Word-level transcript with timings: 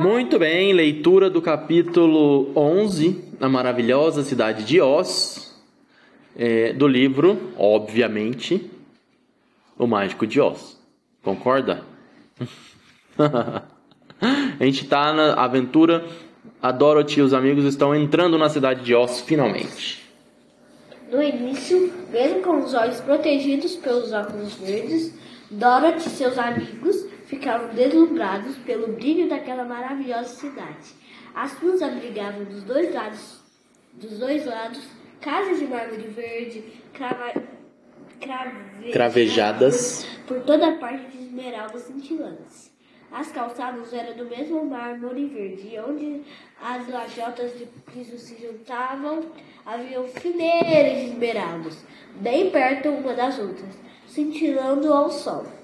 Muito 0.00 0.38
bem, 0.38 0.72
leitura 0.72 1.30
do 1.30 1.40
capítulo 1.40 2.52
11, 2.54 3.24
A 3.40 3.48
Maravilhosa 3.48 4.22
Cidade 4.22 4.64
de 4.64 4.80
Oz, 4.80 5.54
é, 6.36 6.72
do 6.72 6.86
livro, 6.86 7.52
obviamente, 7.56 8.70
O 9.78 9.86
Mágico 9.86 10.26
de 10.26 10.40
Oz. 10.40 10.78
Concorda? 11.22 11.82
A 14.60 14.64
gente 14.64 14.86
tá 14.86 15.14
na 15.14 15.34
aventura, 15.34 16.04
a 16.60 16.70
Dorothy 16.70 17.20
e 17.20 17.22
os 17.22 17.32
amigos 17.32 17.64
estão 17.64 17.94
entrando 17.94 18.36
na 18.36 18.50
cidade 18.50 18.84
de 18.84 18.94
Oz 18.94 19.20
finalmente. 19.20 20.04
No 21.10 21.22
início, 21.22 21.90
mesmo 22.10 22.42
com 22.42 22.58
os 22.58 22.74
olhos 22.74 23.00
protegidos 23.00 23.76
pelos 23.76 24.12
óculos 24.12 24.54
verdes, 24.54 25.14
Dorothy 25.50 26.06
e 26.06 26.10
seus 26.10 26.36
amigos 26.36 27.09
ficavam 27.30 27.68
deslumbrados 27.68 28.56
pelo 28.58 28.88
brilho 28.88 29.28
daquela 29.28 29.64
maravilhosa 29.64 30.30
cidade. 30.30 30.92
As 31.32 31.52
ruas 31.54 31.80
abrigavam 31.80 32.44
dos 32.44 32.64
dois 32.64 32.92
lados, 32.92 33.40
dos 33.94 34.18
dois 34.18 34.44
lados 34.44 34.82
casas 35.20 35.60
de 35.60 35.66
mármore 35.66 36.08
verde, 36.08 36.64
crava, 36.92 37.32
cravejadas, 38.20 38.92
Cravejadas. 38.92 40.06
por 40.26 40.40
toda 40.40 40.72
parte 40.78 41.06
de 41.06 41.22
esmeraldas 41.22 41.82
cintilantes. 41.82 42.72
As 43.12 43.30
calçadas 43.30 43.92
eram 43.92 44.16
do 44.16 44.24
mesmo 44.24 44.64
mármore 44.64 45.26
verde, 45.26 45.74
e 45.74 45.78
onde 45.78 46.22
as 46.60 46.88
lajotas 46.88 47.56
de 47.58 47.66
piso 47.92 48.18
se 48.18 48.40
juntavam, 48.40 49.26
haviam 49.64 50.06
fileiras 50.08 50.98
de 50.98 51.04
esmeraldas, 51.12 51.84
bem 52.16 52.50
perto 52.50 52.88
uma 52.88 53.14
das 53.14 53.38
outras, 53.38 53.78
cintilando 54.06 54.92
ao 54.92 55.10
sol. 55.10 55.59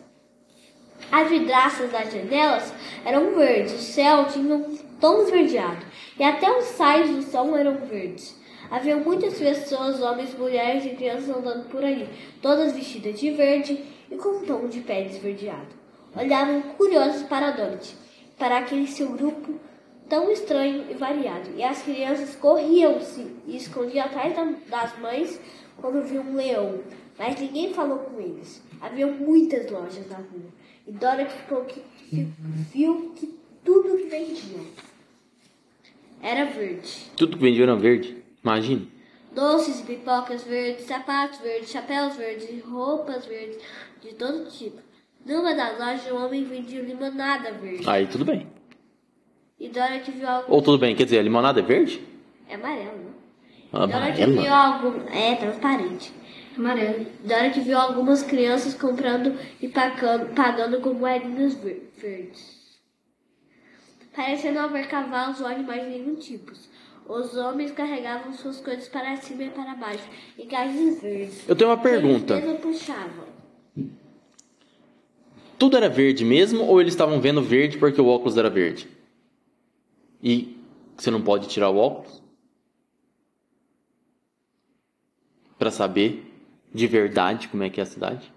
As 1.10 1.28
vidraças 1.28 1.90
das 1.90 2.12
janelas 2.12 2.72
eram 3.04 3.34
verdes, 3.34 3.74
o 3.74 3.78
céu 3.78 4.26
tinha 4.26 4.54
um 4.54 4.76
tom 5.00 5.22
esverdeado, 5.22 5.84
e 6.18 6.24
até 6.24 6.50
os 6.50 6.64
sais 6.64 7.08
do 7.08 7.22
sol 7.22 7.56
eram 7.56 7.76
verdes. 7.76 8.34
Havia 8.70 8.96
muitas 8.96 9.38
pessoas, 9.38 10.02
homens, 10.02 10.36
mulheres 10.36 10.84
e 10.84 10.90
crianças 10.90 11.28
andando 11.28 11.68
por 11.68 11.84
aí, 11.84 12.08
todas 12.42 12.72
vestidas 12.72 13.20
de 13.20 13.30
verde 13.30 13.84
e 14.10 14.16
com 14.16 14.30
um 14.30 14.44
tom 14.44 14.66
de 14.66 14.80
pele 14.80 15.10
esverdeado. 15.10 15.76
Olhavam 16.16 16.62
curiosos 16.76 17.22
para 17.24 17.52
Dorothy, 17.52 17.94
para 18.36 18.58
aquele 18.58 18.88
seu 18.88 19.10
grupo 19.10 19.54
tão 20.08 20.30
estranho 20.30 20.86
e 20.90 20.94
variado. 20.94 21.50
E 21.56 21.62
as 21.62 21.82
crianças 21.82 22.34
corriam-se 22.36 23.26
e 23.46 23.56
escondiam 23.56 24.06
atrás 24.06 24.34
da- 24.34 24.54
das 24.68 24.98
mães 24.98 25.40
quando 25.80 26.02
viam 26.02 26.24
um 26.24 26.36
leão. 26.36 26.80
Mas 27.18 27.38
ninguém 27.38 27.72
falou 27.72 27.98
com 27.98 28.20
eles. 28.20 28.62
Havia 28.80 29.06
muitas 29.06 29.70
lojas 29.70 30.08
na 30.08 30.16
rua. 30.16 30.50
E 30.86 30.92
Dorothy 30.92 31.30
ficou 31.30 31.64
que, 31.64 31.80
fi- 32.08 32.28
viu 32.72 33.12
que 33.16 33.34
tudo 33.64 33.96
que 33.96 34.04
vendiam 34.04 34.64
era 36.22 36.44
verde. 36.44 37.10
Tudo 37.16 37.36
que 37.36 37.42
vendia 37.42 37.64
era 37.64 37.76
verde. 37.76 38.22
Imagine. 38.42 38.90
Doces, 39.32 39.80
pipocas 39.82 40.42
verdes, 40.44 40.86
sapatos 40.86 41.38
verdes, 41.40 41.70
chapéus 41.70 42.16
verdes, 42.16 42.64
roupas 42.64 43.26
verdes, 43.26 43.58
de 44.00 44.14
todo 44.14 44.48
tipo. 44.50 44.78
Numa 45.26 45.54
das 45.54 45.78
lojas, 45.78 46.10
um 46.12 46.24
homem 46.24 46.44
vendia 46.44 46.80
limonada 46.80 47.52
verde. 47.52 47.88
Aí 47.88 48.06
tudo 48.06 48.24
bem. 48.24 48.46
E 49.58 49.68
Dorothy 49.68 50.12
viu 50.12 50.28
algo... 50.28 50.52
Ou 50.54 50.62
tudo 50.62 50.78
bem, 50.78 50.94
quer 50.94 51.04
dizer, 51.04 51.18
a 51.18 51.22
limonada 51.22 51.60
é 51.60 51.62
verde? 51.62 52.00
É 52.48 52.54
amarelo, 52.54 52.96
né? 52.98 53.10
Dorothy 53.72 54.22
Amarela? 54.22 54.42
viu 54.42 54.54
algo... 54.54 55.10
É, 55.10 55.34
transparente. 55.34 56.12
Amarelo. 56.56 57.06
Dorothy 57.24 57.60
viu 57.60 57.78
algumas 57.78 58.22
crianças 58.22 58.74
comprando 58.74 59.38
e 59.60 59.68
pagando, 59.68 60.34
pagando 60.34 60.80
com 60.80 60.94
moedinhas 60.94 61.54
ver- 61.54 61.90
verdes. 61.96 62.56
Parecia 64.14 64.50
não 64.52 64.62
haver 64.62 64.88
cavalos 64.88 65.40
ou 65.40 65.46
animais 65.46 65.82
de 65.82 65.90
nenhum 65.90 66.14
tipo. 66.14 66.52
Os 67.06 67.36
homens 67.36 67.70
carregavam 67.70 68.32
suas 68.32 68.60
coisas 68.60 68.88
para 68.88 69.14
cima 69.16 69.44
e 69.44 69.50
para 69.50 69.74
baixo, 69.74 70.08
em 70.38 70.46
caixas 70.48 71.00
verdes. 71.00 71.48
Eu 71.48 71.54
tenho 71.54 71.70
uma 71.70 71.78
que 71.78 71.86
eles 71.86 72.00
pergunta. 72.00 72.36
mesmos 72.36 72.60
puxavam. 72.60 73.26
Tudo 75.58 75.76
era 75.76 75.88
verde 75.88 76.24
mesmo 76.24 76.64
ou 76.64 76.80
eles 76.80 76.94
estavam 76.94 77.20
vendo 77.20 77.42
verde 77.42 77.78
porque 77.78 78.00
o 78.00 78.06
óculos 78.08 78.36
era 78.36 78.50
verde? 78.50 78.88
E 80.22 80.56
você 80.96 81.10
não 81.10 81.22
pode 81.22 81.46
tirar 81.48 81.70
o 81.70 81.76
óculos? 81.76 82.22
Pra 85.58 85.70
saber 85.70 86.25
de 86.76 86.86
verdade 86.86 87.48
como 87.48 87.62
é 87.62 87.70
que 87.70 87.80
é 87.80 87.82
a 87.82 87.86
cidade? 87.86 88.30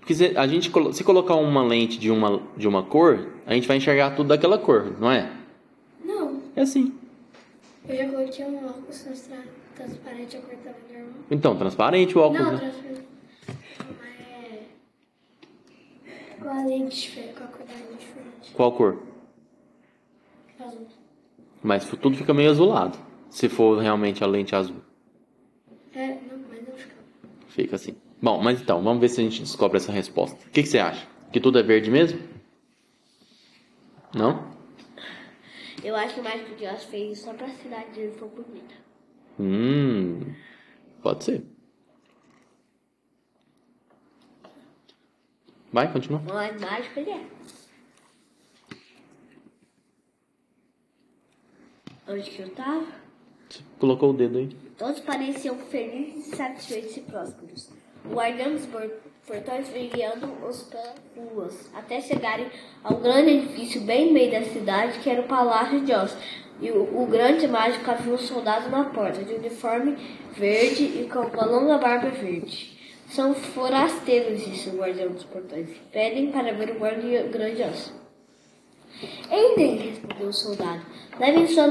Porque 0.00 0.14
se 0.14 0.36
a 0.36 0.46
gente 0.46 0.70
se 0.92 1.04
colocar 1.04 1.34
uma 1.36 1.62
lente 1.62 1.98
de 1.98 2.10
uma 2.10 2.42
de 2.56 2.68
uma 2.68 2.82
cor, 2.82 3.30
a 3.46 3.54
gente 3.54 3.66
vai 3.66 3.76
enxergar 3.78 4.14
tudo 4.16 4.28
daquela 4.28 4.58
cor, 4.58 4.92
não 5.00 5.10
é? 5.10 5.30
Não, 6.04 6.42
É 6.56 6.62
assim. 6.62 6.92
eu 7.88 7.96
já 7.96 8.08
coloquei 8.10 8.44
um 8.44 8.66
óculos 8.66 9.02
transparente, 9.74 10.36
a 10.36 10.40
cor 10.40 10.54
tava 10.62 10.76
normal. 10.92 11.14
Então, 11.30 11.56
transparente 11.56 12.18
o 12.18 12.20
óculos, 12.20 12.44
Não, 12.44 12.52
né? 12.52 12.58
transparente. 12.58 13.04
Mas. 14.00 14.14
Com 16.42 16.48
a 16.50 16.64
lente 16.66 17.00
diferente, 17.00 17.34
com 17.34 17.44
a 17.44 17.46
cor 17.46 17.66
da 17.66 17.72
lente 17.72 17.98
diferente. 17.98 18.52
Qual 18.54 18.72
cor? 18.72 19.02
Azul. 20.60 20.86
Mas 21.62 21.86
tudo 21.86 22.14
fica 22.16 22.34
meio 22.34 22.50
azulado. 22.50 22.98
Se 23.30 23.48
for 23.48 23.78
realmente 23.78 24.22
a 24.22 24.26
lente 24.26 24.54
azul. 24.54 24.76
É, 25.94 26.08
não, 26.08 26.38
mas 26.50 26.68
não 26.68 26.74
fica. 26.76 26.94
Fica 27.54 27.76
assim. 27.76 27.94
Bom, 28.20 28.42
mas 28.42 28.60
então, 28.60 28.82
vamos 28.82 29.00
ver 29.00 29.08
se 29.08 29.20
a 29.20 29.24
gente 29.24 29.40
descobre 29.40 29.76
essa 29.76 29.92
resposta. 29.92 30.36
O 30.44 30.50
que, 30.50 30.60
que 30.60 30.68
você 30.68 30.80
acha? 30.80 31.06
Que 31.32 31.38
tudo 31.38 31.56
é 31.56 31.62
verde 31.62 31.88
mesmo? 31.88 32.20
Não? 34.12 34.52
Eu 35.84 35.94
acho 35.94 36.14
que 36.14 36.20
o 36.20 36.24
Mágico 36.24 36.56
de 36.56 36.66
Oz 36.66 36.82
fez 36.82 37.16
isso 37.18 37.26
só 37.26 37.34
pra 37.34 37.48
cidade 37.48 37.92
dele 37.92 38.10
for 38.18 38.28
bonita. 38.28 38.74
Hum. 39.38 40.34
Pode 41.00 41.22
ser. 41.22 41.44
Vai, 45.72 45.92
continua. 45.92 46.20
Mas 46.26 46.60
mágico 46.60 46.98
ele 46.98 47.10
é. 47.10 47.26
Onde 52.08 52.30
que 52.30 52.42
eu 52.42 52.50
tava? 52.50 52.86
Você 53.48 53.62
colocou 53.78 54.10
o 54.10 54.12
dedo 54.12 54.38
aí. 54.38 54.63
Todos 54.76 55.00
pareciam 55.00 55.56
felizes, 55.56 56.36
satisfeitos 56.36 56.96
e 56.96 57.00
prósperos. 57.02 57.70
O 58.04 58.14
guardião 58.14 58.52
dos 58.52 58.66
por- 58.66 58.90
portões 59.26 59.68
foi 59.68 59.88
guiando-os 59.88 60.62
pelas 60.64 60.94
ruas, 61.16 61.70
até 61.74 62.00
chegarem 62.00 62.46
ao 62.82 62.96
grande 62.96 63.30
edifício 63.30 63.80
bem 63.82 64.06
no 64.08 64.12
meio 64.12 64.30
da 64.32 64.42
cidade, 64.42 64.98
que 64.98 65.08
era 65.08 65.22
o 65.22 65.28
Palácio 65.28 65.80
de 65.80 65.92
Oz. 65.94 66.14
E 66.60 66.70
o, 66.70 67.02
o 67.02 67.06
grande 67.06 67.48
mágico 67.48 67.90
havia 67.90 68.12
um 68.14 68.18
soldado 68.18 68.68
na 68.68 68.84
porta, 68.84 69.24
de 69.24 69.34
uniforme 69.34 69.96
verde 70.36 70.84
e 70.84 71.08
com 71.10 71.20
uma 71.20 71.46
longa 71.46 71.78
barba 71.78 72.10
verde. 72.10 72.72
São 73.08 73.34
forasteiros, 73.34 74.44
disse 74.44 74.70
o 74.70 74.78
guardião 74.78 75.10
dos 75.12 75.24
portões. 75.24 75.68
Pedem 75.92 76.30
para 76.32 76.52
ver 76.52 76.70
o 76.70 76.78
guardião 76.78 77.28
grande 77.28 77.62
Oz. 77.62 77.92
Entrem, 79.30 79.76
respondeu 79.76 80.28
o 80.28 80.32
soldado. 80.32 80.82
Levem 81.18 81.46
sua, 81.46 81.66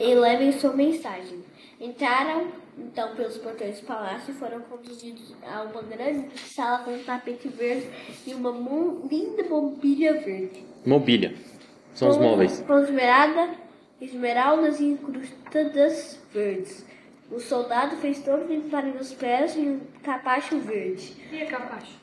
e 0.00 0.14
levem 0.14 0.52
sua 0.52 0.72
mensagem. 0.72 1.44
Entraram 1.80 2.48
então 2.76 3.14
pelos 3.14 3.38
portões 3.38 3.80
do 3.80 3.86
palácio 3.86 4.32
e 4.32 4.36
foram 4.36 4.60
conduzidos 4.62 5.34
a 5.44 5.62
uma 5.62 5.82
grande 5.82 6.38
sala 6.40 6.84
com 6.84 6.92
um 6.92 7.02
tapete 7.04 7.48
verde 7.48 7.88
e 8.26 8.34
uma 8.34 8.50
linda 9.10 9.44
mobília 9.44 10.14
verde. 10.20 10.64
Mobília. 10.84 11.34
São 11.94 12.08
os 12.08 12.16
Com- 12.16 12.22
móveis. 12.22 12.60
Com 12.66 12.78
esmeralda, 12.78 13.50
esmeraldas 14.00 14.80
e 14.80 14.84
incrustadas 14.86 16.18
verdes. 16.32 16.84
O 17.30 17.38
soldado 17.40 17.96
fez 17.96 18.22
todos 18.22 18.48
limparem 18.48 18.96
os 18.96 19.12
pés 19.12 19.56
em 19.56 19.68
um 19.70 19.80
capacho 20.02 20.58
verde. 20.58 21.14
E 21.30 21.42
a 21.42 21.46
capacho? 21.46 21.96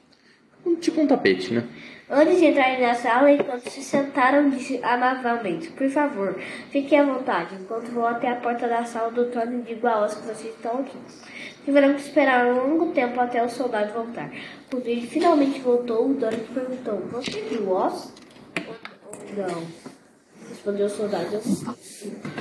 Tipo 0.80 1.02
um 1.02 1.08
tapete, 1.08 1.54
né? 1.54 1.64
Antes 2.08 2.38
de 2.38 2.46
entrarem 2.46 2.82
na 2.82 2.94
sala, 2.94 3.32
enquanto 3.32 3.68
se 3.68 3.82
sentaram, 3.82 4.50
disse 4.50 4.80
amavelmente: 4.84 5.70
Por 5.72 5.90
favor, 5.90 6.36
fiquem 6.70 7.00
à 7.00 7.04
vontade, 7.04 7.56
enquanto 7.56 7.92
vou 7.92 8.06
até 8.06 8.30
a 8.30 8.36
porta 8.36 8.68
da 8.68 8.86
sala 8.86 9.12
do 9.12 9.26
trono 9.26 9.60
e 9.60 9.62
digo 9.64 9.88
a 9.88 10.08
que 10.08 10.22
vocês 10.22 10.54
estão 10.56 10.82
aqui. 10.82 10.98
Tiveram 11.64 11.96
que 11.96 12.02
esperar 12.02 12.46
um 12.46 12.68
longo 12.68 12.92
tempo 12.94 13.20
até 13.20 13.44
o 13.44 13.50
soldado 13.50 13.92
voltar. 13.92 14.32
Quando 14.70 14.86
ele 14.86 15.08
finalmente 15.08 15.60
voltou, 15.62 16.12
o 16.12 16.14
Dorothy 16.14 16.54
perguntou: 16.54 17.00
Você 17.12 17.42
viu 17.42 17.72
Oz? 17.72 18.14
Não, 19.36 19.64
respondeu 20.48 20.86
o 20.86 20.90
soldado. 20.90 21.42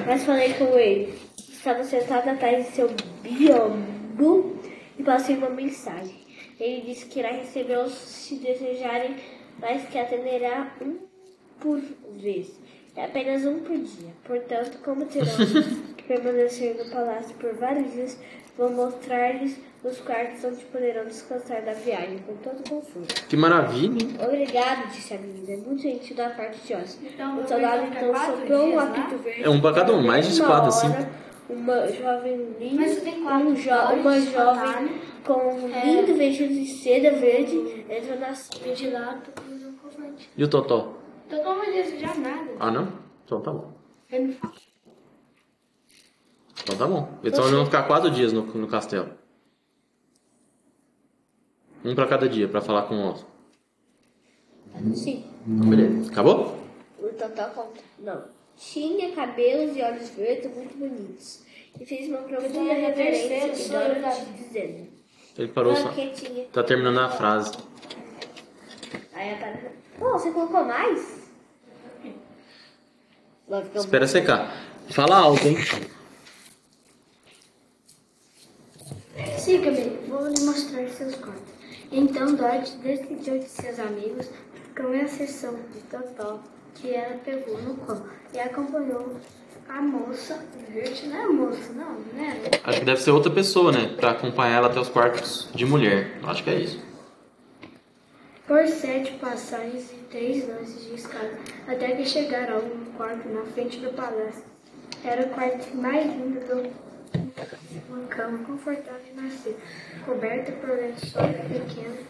Mas 0.06 0.25
falei 0.25 0.53
com 0.55 0.77
ele. 0.77 1.15
Estava 1.38 1.82
sentado 1.85 2.29
atrás 2.29 2.67
de 2.67 2.73
seu 2.73 2.91
biombo 3.23 4.56
e 4.99 5.03
passei 5.03 5.38
uma 5.38 5.49
mensagem. 5.49 6.24
Ele 6.59 6.83
disse 6.83 7.06
que 7.06 7.19
irá 7.19 7.31
recebê-los 7.31 7.93
se 7.93 8.37
desejarem, 8.37 9.17
mas 9.59 9.89
que 9.89 9.99
atenderá 9.99 10.73
um 10.81 10.99
por 11.61 11.81
vez. 12.17 12.59
É 12.97 13.06
apenas 13.06 13.45
um 13.45 13.61
por 13.61 13.77
dia. 13.77 14.12
Portanto, 14.25 14.79
como 14.85 15.05
terão 15.06 15.27
que 15.97 16.05
permanecer 16.05 16.77
no 16.77 16.91
palácio 16.91 17.35
por 17.37 17.53
vários 17.55 17.93
dias, 17.93 18.21
vou 18.56 18.71
mostrar-lhes 18.71 19.59
os 19.83 20.01
quartos 20.01 20.43
onde 20.45 20.65
poderão 20.67 21.05
descansar 21.05 21.62
da 21.62 21.73
viagem 21.73 22.19
com 22.19 22.37
todo 22.37 22.69
conforto. 22.69 23.27
Que 23.27 23.37
maravilha, 23.37 24.03
hein? 24.03 24.17
Obrigado, 24.25 24.89
disse 24.91 25.12
a 25.12 25.19
menina. 25.19 25.53
É 25.53 25.56
muito 25.56 25.83
gentil 25.83 26.17
da 26.17 26.31
parte 26.31 26.67
de 26.67 26.75
Oz. 26.75 26.99
Então, 27.03 27.39
o 27.39 27.47
soldado 27.47 27.85
então 27.87 28.15
soprou 28.15 28.69
um 28.69 28.79
apito 28.79 29.19
verde. 29.19 29.43
É 29.43 29.51
um 29.51 29.61
pra 29.61 29.73
cada 29.75 29.93
um, 29.93 30.03
mais 30.03 30.33
de 30.33 30.41
quatro, 30.41 30.69
assim. 30.69 30.89
Uma 31.49 31.87
jovem 31.88 32.55
linda, 32.58 32.82
Mas 32.82 33.02
tem 33.02 33.23
quatro 33.23 33.49
um 33.49 33.55
jo 33.55 33.70
uma 33.70 34.20
jovem 34.20 35.00
com 35.25 35.32
um 35.35 35.75
É. 35.75 35.85
lindo 35.85 36.14
vestido 36.17 36.55
de 36.55 36.67
seda 36.67 37.11
verde 37.17 37.85
entrou 37.88 38.19
na 38.19 38.35
sala. 38.35 38.75
De 38.75 38.91
confronto. 39.82 40.23
E 40.37 40.44
o 40.44 40.49
Totó? 40.49 40.94
Com 41.29 41.37
uma 41.37 41.64
desejar 41.67 42.19
nada. 42.19 42.50
Ah, 42.58 42.70
não? 42.70 42.88
Então 43.25 43.41
tá 43.43 43.52
bom. 43.52 43.73
Não. 44.11 44.35
Então 46.62 46.76
tá 46.79 46.87
bom. 46.87 47.08
Então 47.23 47.41
eles 47.44 47.55
vão 47.56 47.64
ficar 47.67 47.82
quatro 47.82 48.11
dias 48.11 48.32
no, 48.32 48.43
no 48.43 48.67
castelo. 48.67 49.11
Um 51.85 51.94
pra 51.94 52.06
cada 52.06 52.26
dia, 52.26 52.49
pra 52.49 52.62
falar 52.62 52.82
com 52.85 52.94
o 52.94 53.06
outro. 53.08 53.26
Sim, 54.94 55.25
Então, 55.46 55.69
beleza. 55.69 56.11
Acabou? 56.11 56.58
o 56.99 57.08
Totó 57.08 57.44
conta. 57.50 57.81
Não. 57.99 58.34
Tinha 58.56 59.12
cabelos 59.12 59.77
e 59.77 59.83
olhos 59.83 60.11
verdes 60.11 60.55
muito 60.55 60.77
bonitos. 60.79 61.43
E 61.81 61.85
fez 61.85 62.09
uma 62.09 62.19
profunda 62.19 62.73
reverência 62.73 63.47
e 63.47 63.69
Dorothy 63.69 64.25
dizendo. 64.37 64.89
Ele 65.37 65.49
parou 65.49 65.75
só. 65.75 65.93
Tá 66.53 66.62
terminando 66.62 67.01
a 67.01 67.11
frase. 67.11 67.53
Aí 69.12 69.33
a 69.33 69.39
Tata. 69.39 69.73
Pô, 69.99 70.12
você 70.12 70.31
colocou 70.31 70.65
mais? 70.65 71.25
Espera 73.75 74.06
secar. 74.06 74.51
Fala 74.91 75.17
alto, 75.17 75.47
hein? 75.47 75.56
Siga-me, 79.39 80.09
vou 80.09 80.27
lhe 80.29 80.41
mostrar 80.41 80.89
seus 80.89 81.15
quartos. 81.17 81.53
Então 81.93 82.35
Dorothy 82.35 82.77
decidiu 82.79 83.39
de 83.39 83.45
seus 83.45 83.79
amigos 83.79 84.29
com 84.77 84.95
exceção 84.95 85.55
de 85.73 85.81
Totó, 85.83 86.41
que 86.75 86.94
ela 86.94 87.17
pegou 87.25 87.61
no 87.62 87.76
colo 87.76 88.06
e 88.32 88.38
acompanhou 88.38 89.17
a 89.69 89.81
moça 89.81 90.44
verde. 90.69 91.06
Não 91.09 91.17
é 91.17 91.26
moça, 91.26 91.73
não, 91.73 92.00
né? 92.12 92.41
Acho 92.62 92.79
que 92.81 92.85
deve 92.85 93.00
ser 93.00 93.11
outra 93.11 93.31
pessoa, 93.31 93.73
né? 93.73 93.94
Pra 93.97 94.11
acompanhar 94.11 94.56
ela 94.56 94.67
até 94.69 94.81
os 94.81 94.88
quartos 94.88 95.49
de 95.55 95.65
mulher. 95.65 96.19
Acho 96.25 96.44
que 96.44 96.50
é 96.50 96.55
isso. 96.56 96.82
Por 98.47 98.67
sete 98.69 99.12
passagens 99.12 99.91
e 99.91 99.97
três 100.11 100.47
lances 100.47 100.85
de 100.85 100.94
escada, 100.94 101.38
até 101.67 101.93
que 101.97 102.05
chegaram 102.05 102.56
a 102.56 102.59
um 102.59 102.85
quarto 102.97 103.27
na 103.29 103.43
frente 103.47 103.79
do 103.79 103.91
palácio. 103.94 104.44
Era 105.03 105.23
o 105.23 105.31
quarto 105.31 105.75
mais 105.75 106.05
lindo 106.05 106.41
do 106.41 106.85
uma 107.88 108.06
cama 108.09 108.38
confortável 108.44 109.00
e 109.11 109.20
macia, 109.20 109.55
coberta 110.05 110.53
por 110.53 110.70
lençóis 110.70 111.37
pequenos, 111.37 112.00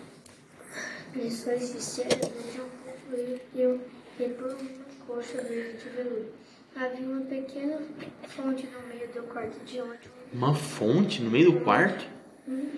lençóis 1.14 1.72
de 1.72 1.82
seda 1.82 2.16
de 2.16 2.60
um 2.60 3.38
fio 3.52 3.80
e 4.18 4.28
por 4.28 4.46
uma 4.48 4.84
coxa 5.06 5.42
verde 5.42 5.78
de 5.78 5.88
veludo. 5.90 6.26
Havia 6.76 7.06
uma 7.06 7.20
pequena 7.22 7.78
fonte 8.26 8.66
no 8.66 8.88
meio 8.88 9.08
do 9.12 9.22
quarto 9.22 9.64
de 9.64 9.80
onde 9.80 10.10
Uma 10.32 10.54
fonte 10.54 11.22
no 11.22 11.30
meio 11.30 11.52
do 11.52 11.60
quarto? 11.60 12.04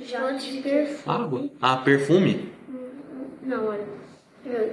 jato 0.02 0.38
de 0.38 0.62
perfume 0.62 1.16
Água? 1.16 1.50
Ah, 1.60 1.76
perfume? 1.78 2.52
Não, 3.42 3.66
olha. 3.66 3.86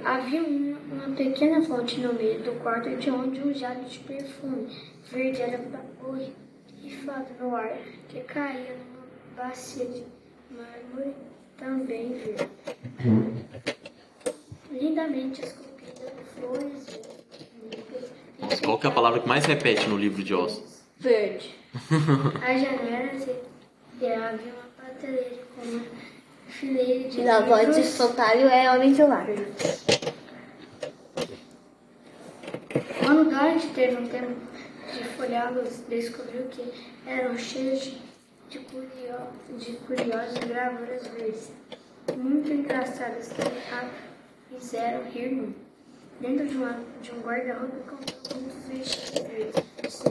Havia 0.04 0.42
uma, 0.42 0.78
uma 0.78 1.16
pequena 1.16 1.62
fonte 1.62 2.00
no 2.00 2.12
meio 2.12 2.40
do 2.42 2.52
quarto 2.60 2.94
de 2.96 3.10
onde 3.10 3.40
um 3.40 3.52
jato 3.52 3.84
de 3.88 3.98
perfume 4.00 4.68
verde 5.10 5.40
era 5.42 5.58
borrifado 6.00 7.26
no 7.40 7.56
ar, 7.56 7.78
que 8.08 8.20
caía 8.20 8.76
numa 8.76 9.06
bacia 9.36 9.86
de 9.86 10.04
mármore 10.50 11.14
também 11.56 12.12
verde. 12.12 12.48
Lindamente 14.70 15.40
verdes. 15.40 15.63
Nossa, 18.40 18.62
qual 18.62 18.78
que 18.78 18.86
é 18.86 18.90
a 18.90 18.92
palavra 18.92 19.20
que 19.20 19.28
mais 19.28 19.44
repete 19.46 19.88
no 19.88 19.96
livro 19.96 20.22
de 20.22 20.34
Oz? 20.34 20.74
verde. 21.04 21.54
As 22.42 22.60
janelas 22.60 23.26
e, 23.26 24.04
e 24.04 24.12
havia 24.12 24.52
uma 24.52 24.68
prateleira 24.76 25.42
com 25.54 25.68
uma 25.68 25.84
fileira 26.48 27.08
de 27.10 27.20
E 27.20 27.24
na 27.24 27.40
voz 27.40 27.74
de 27.74 27.82
espantalho 27.82 28.48
é 28.48 28.70
homem 28.72 28.92
de 28.92 29.02
lar. 29.02 29.26
Quando 32.98 33.30
Dorothy 33.30 33.68
teve 33.74 33.96
um 33.96 34.08
tempo 34.08 34.34
de 34.92 35.04
folhá-los, 35.04 35.82
descobriu 35.88 36.44
que 36.44 36.72
eram 37.06 37.36
cheios 37.36 37.82
de, 37.82 38.00
de, 38.48 38.58
curio, 38.60 38.88
de 39.58 39.72
curiosas 39.72 40.38
gravuras 40.38 41.06
verdes, 41.08 41.52
muito 42.16 42.50
engraçadas 42.50 43.28
que 43.28 43.42
a 43.42 43.90
fizeram 44.48 45.04
rir 45.10 45.32
muito. 45.32 45.63
Dentro 46.20 46.46
de, 46.46 46.56
uma, 46.56 46.80
de 47.02 47.12
um 47.12 47.20
guarda-roupa 47.20 47.76
encontrou 47.76 48.40
muitos 48.40 48.68
vestidos 48.68 50.02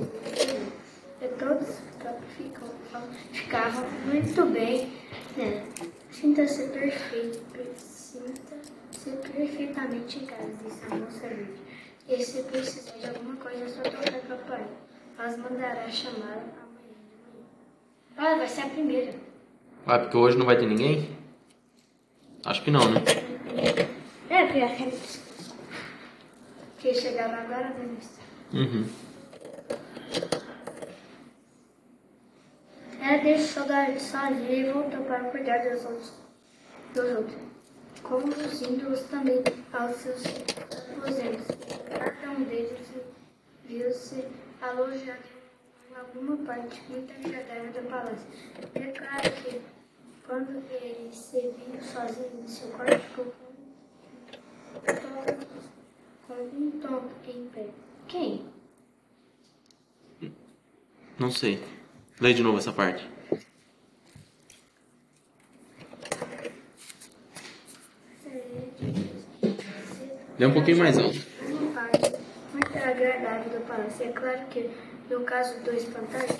e 1.21 1.27
todos 1.39 1.67
fica- 1.79 2.15
ficam, 2.37 2.67
ficavam 3.31 3.85
muito 4.05 4.45
bem 4.47 4.91
nela. 5.37 5.63
Sinta-se 6.11 6.67
perfeito, 6.69 7.41
sinta-se 7.77 9.09
perfeitamente 9.31 10.19
em 10.19 10.25
casa, 10.25 10.51
disse 10.63 10.85
a 10.91 10.95
moça 10.95 11.19
verde. 11.27 11.53
E 12.07 12.23
se 12.23 12.43
precisar 12.43 12.97
de 12.97 13.07
alguma 13.07 13.35
coisa, 13.37 13.63
é 13.63 13.67
só 13.69 13.81
tocar 13.81 14.19
papai. 14.27 14.65
Nós 15.17 15.37
mandará 15.37 15.89
chamar 15.89 16.33
amanhã 16.33 16.99
de 17.09 17.15
manhã. 17.23 17.45
Ah, 18.17 18.35
vai 18.37 18.47
ser 18.47 18.61
a 18.61 18.69
primeira. 18.69 19.13
Ah, 19.87 19.99
porque 19.99 20.17
hoje 20.17 20.37
não 20.37 20.45
vai 20.45 20.57
ter 20.57 20.67
ninguém? 20.67 21.09
Acho 22.45 22.61
que 22.61 22.69
não, 22.71 22.91
né? 22.91 22.99
É, 24.29 24.45
porque 24.45 24.59
aquele 24.61 24.91
Que 26.83 26.93
chegaram 26.93 27.35
agora, 27.35 27.73
Denise. 27.75 28.19
Uhum. 28.51 28.85
Ela 32.99 33.23
deixou 33.23 33.63
sozinha 33.99 34.51
e 34.51 34.69
voltou 34.69 35.05
para 35.05 35.29
cuidar 35.29 35.59
dos 35.59 35.85
outros, 35.85 36.13
dos 36.93 37.17
outros 37.17 37.37
conduzindo-os 38.03 39.03
também 39.03 39.41
aos 39.71 39.95
seus 39.95 40.23
aposentos. 40.25 41.47
Cada 41.87 42.31
um 42.31 42.43
deles 42.43 42.89
viu-se 43.63 44.25
alojado 44.61 45.23
em 45.89 45.95
alguma 45.95 46.35
parte 46.45 46.81
muito 46.89 47.13
agradável 47.13 47.81
do 47.81 47.89
palácio. 47.89 48.27
É 48.75 48.91
claro 48.91 49.31
que, 49.41 49.61
quando 50.27 50.61
ele 50.69 51.09
se 51.13 51.39
viu 51.39 51.81
sozinho 51.81 52.43
em 52.43 52.47
seu 52.49 52.67
quarto, 52.71 53.33
tonto 56.81 57.29
em 57.29 57.47
pé. 57.47 57.67
Quem? 58.07 58.45
Não 61.19 61.31
sei. 61.31 61.63
Lê 62.19 62.33
de 62.33 62.43
novo 62.43 62.57
essa 62.57 62.71
parte. 62.71 63.09
Lê 70.39 70.45
um 70.45 70.53
pouquinho 70.53 70.77
mais 70.77 70.97
alto. 70.97 71.17
Uma 71.47 71.71
parte 71.73 72.11
muito 72.53 72.77
agradável 72.77 73.59
do 73.59 73.65
palácio. 73.67 74.05
É 74.05 74.11
claro 74.11 74.47
que, 74.47 74.69
no 75.09 75.23
caso 75.23 75.59
do 75.61 75.71
espantalho, 75.71 76.35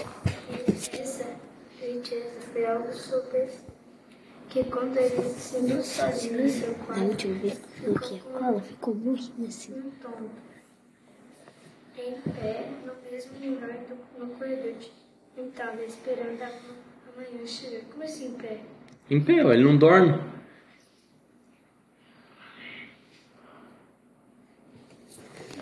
essa 0.92 1.36
riqueza 1.80 2.42
foi 2.52 2.66
algo 2.66 2.92
super. 2.94 3.50
Que 4.50 4.64
quando 4.66 4.98
ele 4.98 5.30
se 5.30 5.60
viu 5.62 5.84
sozinho 5.84 6.42
em 6.42 6.50
seu 6.50 6.74
Da 6.74 6.86
quarto, 6.86 7.04
última 7.06 7.40
vez 7.40 7.58
que 7.58 7.86
eu 7.86 8.00
que 8.00 8.20
a 8.20 8.40
cola 8.40 8.62
ficou 8.62 8.94
morrendo 8.94 9.48
assim. 9.48 9.74
um 9.74 9.90
tonto, 9.92 10.30
em 11.98 12.22
pé, 12.32 12.70
no 12.86 13.12
mesmo 13.12 13.56
lugar 13.56 13.78
do, 13.80 14.20
no 14.20 14.28
corredor. 14.36 14.76
Então, 15.36 15.84
esperando 15.84 16.42
a 16.44 16.52
amanhã 17.16 17.46
chegar. 17.48 17.82
Como 17.92 18.04
assim, 18.04 18.28
em 18.28 18.34
pé? 18.34 18.60
Em 19.10 19.24
pé, 19.24 19.44
ó, 19.44 19.52
ele 19.52 19.64
não 19.64 19.78
dorme. 19.78 20.20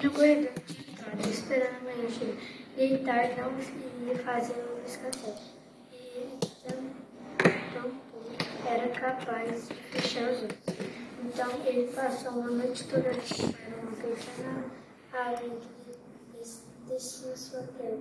No 0.04 0.12
corredor, 0.12 0.52
estava 0.68 1.30
esperando 1.30 1.76
amanhã 1.78 2.10
chegar. 2.10 2.36
Deitar 2.76 3.38
não 3.38 4.08
ia 4.08 4.18
fazer 4.20 4.54
um 4.54 4.84
descansar. 4.84 5.36
E 5.92 5.96
ele 5.96 6.38
tão, 6.68 6.80
tão 7.74 7.92
pouco 7.92 8.11
era 8.68 8.88
capaz 8.90 9.68
de 9.68 9.74
fechar 9.76 10.32
os 10.32 10.40
olhos. 10.44 10.58
Então 11.24 11.50
ele 11.66 11.92
passou 11.94 12.32
uma 12.34 12.50
noite 12.52 12.88
toda 12.88 13.04
para 13.04 13.78
uma 13.78 13.92
pequena 13.96 14.66
área 15.14 15.38
que 15.50 16.38
des- 16.38 16.64
descia 16.88 17.36
sua 17.38 17.62
terra 17.78 17.98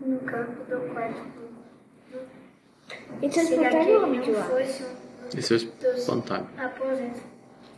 no 0.00 0.18
campo 0.20 0.64
do 0.64 0.92
quarto. 0.92 1.20
No- 2.12 2.42
Então, 3.22 3.44
Se 3.46 3.54
aquele 3.64 3.92
é 3.92 3.98
homem 3.98 4.20
de 4.20 4.30
não 4.32 4.42
fosse 4.44 4.82
um 4.84 5.38
Esse 5.38 5.54
é 5.54 5.56
o 5.56 5.60
dos 5.94 6.08
aposentos 6.58 7.22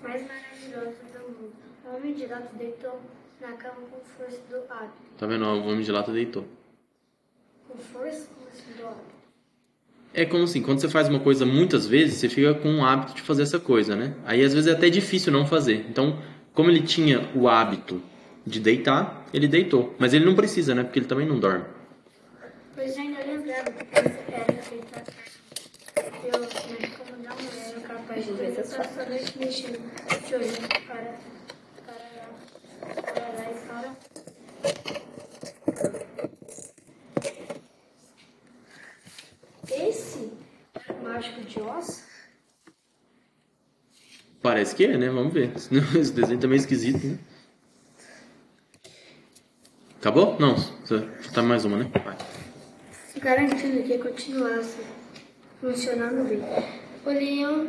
mais 0.02 0.26
maravilhosos 0.26 0.96
do 1.12 1.28
mundo. 1.28 1.52
O 1.84 1.96
homem 1.96 2.14
de 2.14 2.26
lado 2.26 2.48
deitou 2.56 3.00
na 3.40 3.52
cama 3.52 3.76
com 3.90 4.00
força 4.00 4.38
do 4.50 4.56
hábito. 4.72 4.94
Tá 5.18 5.26
vendo? 5.26 5.44
O 5.44 5.60
homem 5.66 5.82
de 5.82 5.92
lata 5.92 6.12
deitou. 6.12 6.44
Com 7.68 7.78
força, 7.78 8.26
força 8.40 8.62
do 8.76 8.86
hábito. 8.86 9.13
É 10.14 10.24
como 10.24 10.44
assim, 10.44 10.62
quando 10.62 10.80
você 10.80 10.88
faz 10.88 11.08
uma 11.08 11.18
coisa 11.18 11.44
muitas 11.44 11.86
vezes, 11.86 12.14
você 12.14 12.28
fica 12.28 12.54
com 12.54 12.78
o 12.78 12.84
hábito 12.84 13.14
de 13.14 13.22
fazer 13.22 13.42
essa 13.42 13.58
coisa, 13.58 13.96
né? 13.96 14.14
Aí 14.24 14.42
às 14.44 14.54
vezes 14.54 14.68
é 14.68 14.72
até 14.72 14.88
difícil 14.88 15.32
não 15.32 15.44
fazer. 15.44 15.84
Então, 15.90 16.22
como 16.52 16.70
ele 16.70 16.82
tinha 16.82 17.28
o 17.34 17.48
hábito 17.48 18.00
de 18.46 18.60
deitar, 18.60 19.26
ele 19.32 19.48
deitou. 19.48 19.94
Mas 19.98 20.14
ele 20.14 20.24
não 20.24 20.34
precisa, 20.34 20.74
né? 20.74 20.84
Porque 20.84 21.00
ele 21.00 21.06
também 21.06 21.26
não 21.26 21.40
dorme. 21.40 21.64
Pois 22.74 22.96
ainda 22.96 23.18
lembrava 23.24 23.72
que 23.72 23.86
era 23.92 24.62
feita 24.62 25.14
eu, 26.24 26.32
como 26.32 27.22
não 27.22 27.30
era 27.32 27.80
capaz 27.80 28.24
de 28.24 28.32
ver 28.32 28.58
essa 28.58 28.82
somente 28.84 29.38
mexendo 29.38 29.78
de 30.26 30.34
olho 30.34 30.46
para, 30.86 31.18
para, 31.86 33.02
para 33.02 33.28
lá 33.28 33.44
e 33.50 33.54
para. 33.68 33.88
Esse 39.86 40.32
de 41.32 41.60
Oz? 41.60 42.04
Parece 44.42 44.74
que 44.74 44.84
é, 44.84 44.98
né? 44.98 45.08
Vamos 45.08 45.32
ver. 45.32 45.52
Esse 45.98 46.12
desenho 46.12 46.40
tá 46.40 46.46
meio 46.46 46.60
esquisito, 46.60 47.06
né? 47.06 47.18
Acabou? 49.98 50.38
Não, 50.38 50.54
tá 51.32 51.42
mais 51.42 51.64
uma, 51.64 51.78
né? 51.78 51.90
Vai. 52.04 52.18
garantindo 53.22 53.82
que 53.84 53.96
continuasse 53.96 54.76
funcionando 55.62 56.28
bem. 56.28 56.42
O 57.06 57.08
leão 57.08 57.68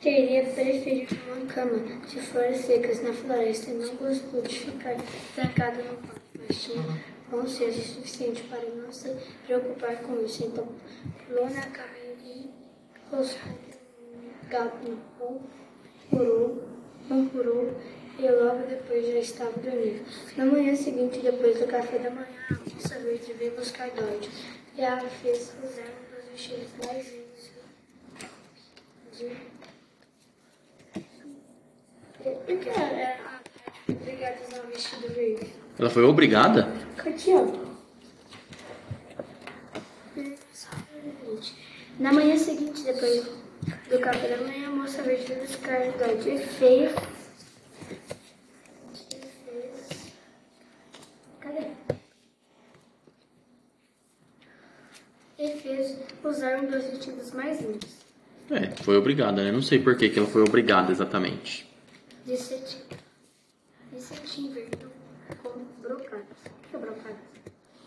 teria 0.00 0.44
preferido 0.44 1.16
uma 1.26 1.44
cama 1.46 1.78
de 2.06 2.20
flores 2.20 2.58
secas 2.58 3.02
na 3.02 3.12
floresta 3.12 3.72
e 3.72 3.74
não 3.74 3.96
gostou 3.96 4.42
de 4.42 4.60
ficar 4.60 4.96
trancado 5.34 5.78
no 5.78 5.96
quarto, 5.96 6.22
mas 6.46 6.62
tinha 6.62 6.84
bom 7.28 7.48
senso 7.48 7.80
suficiente 7.80 8.44
para 8.44 8.62
não 8.76 8.92
se 8.92 9.12
preocupar 9.44 9.96
com 10.02 10.24
isso. 10.24 10.44
Então, 10.44 10.68
pulou 11.26 11.50
na 11.50 11.62
cama 11.62 12.01
no 13.12 14.96
pão, 15.18 15.40
furou, 16.08 16.68
murmurou 17.08 17.76
e 18.18 18.30
logo 18.30 18.66
depois 18.66 19.06
já 19.06 19.18
estava 19.18 19.52
dormindo. 19.60 20.04
Na 20.36 20.46
manhã 20.46 20.74
seguinte, 20.74 21.18
depois 21.20 21.58
do 21.58 21.66
café 21.66 21.98
da 21.98 22.10
manhã, 22.10 22.26
a 22.50 22.74
moça 22.74 22.98
verde 23.00 23.32
veio 23.34 23.54
buscar 23.54 23.90
Dodge 23.90 24.30
e 24.76 24.80
ela 24.80 25.08
fez 25.08 25.54
os 25.62 25.76
erros 25.76 25.90
dos 26.10 26.24
vestidos 26.30 26.70
mais 26.86 27.12
lindos 27.12 27.50
de... 29.12 29.52
Por 32.22 32.58
que 32.58 32.68
ela 32.68 33.40
a 33.88 33.92
obrigada 33.92 34.36
a 34.38 34.48
usar 34.48 34.64
o 34.64 34.68
vestido 34.68 35.08
verde? 35.12 35.52
Ela 35.78 35.90
foi 35.90 36.04
obrigada? 36.04 36.68
Aqui, 36.98 37.34
ó. 37.34 37.72
Na 42.02 42.12
manhã 42.12 42.36
seguinte, 42.36 42.82
depois 42.82 43.24
do 43.88 43.98
café 44.00 44.28
da 44.36 44.36
manhã, 44.44 44.68
a 44.68 44.70
moça 44.72 45.02
veio 45.02 45.24
de 45.24 45.34
buscar 45.36 45.80
Dodge 45.92 46.30
e 46.30 46.38
fez. 46.38 46.92
e 49.12 49.20
fez- 49.44 50.12
Cadê? 51.40 51.66
E 55.38 55.48
fez 55.60 55.96
usar 56.24 56.58
um 56.58 56.66
dos 56.66 56.84
vestidos 56.84 57.30
mais 57.32 57.60
lindos. 57.60 57.88
É, 58.50 58.70
foi 58.82 58.96
obrigada, 58.96 59.42
né? 59.44 59.52
Não 59.52 59.62
sei 59.62 59.78
por 59.78 59.96
que, 59.96 60.08
que 60.10 60.18
ela 60.18 60.28
foi 60.28 60.42
obrigada 60.42 60.90
exatamente. 60.90 61.70
De 62.26 62.36
cetim. 62.36 62.78
De 63.92 64.00
cetim 64.00 64.52
verde 64.52 64.76
com 65.42 65.50
brocados. 65.80 66.26
O 66.46 66.68
que 66.68 66.76
é 66.76 66.78
brocados? 66.78 67.18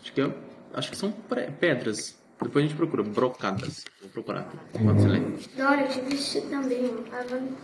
Acho 0.02 0.12
que, 0.12 0.20
eu, 0.22 0.34
acho 0.72 0.90
que 0.90 0.96
são 0.96 1.12
pedras. 1.60 2.16
Depois 2.46 2.64
a 2.64 2.68
gente 2.68 2.76
procura. 2.76 3.02
Brocadas. 3.02 3.84
Vou 4.00 4.10
procurar. 4.10 4.48
Enquanto 4.74 4.98
você 5.00 5.08
lê. 5.08 5.20
Dorothy 5.56 6.00
vestiu 6.02 6.42
também 6.48 6.84
um 6.84 7.04
avan- 7.12 7.56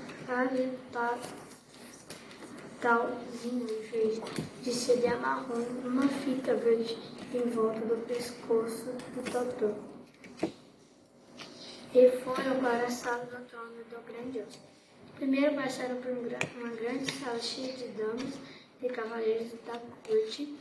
aventalzinho 2.80 3.66
verde 3.92 4.22
de 4.62 4.72
seda 4.72 5.16
marrom, 5.18 5.62
uma 5.84 6.08
fita 6.08 6.54
verde 6.54 6.98
em 7.32 7.50
volta 7.50 7.80
do 7.80 7.96
pescoço 8.08 8.86
do 9.14 9.22
Totó. 9.30 9.72
E 11.94 12.10
foram 12.24 12.60
para 12.60 12.86
a 12.86 12.90
sala 12.90 13.24
do 13.24 13.44
trono 13.46 13.84
do 13.88 14.00
grande. 14.12 14.42
Primeiro 15.16 15.54
passaram 15.54 15.96
por 15.96 16.10
um 16.10 16.22
uma 16.60 16.74
grande 16.74 17.12
sala 17.12 17.38
cheia 17.38 17.72
de 17.74 17.88
damas 17.88 18.34
e 18.82 18.88
cavaleiros 18.88 19.52
da 19.64 19.78
corte, 20.04 20.56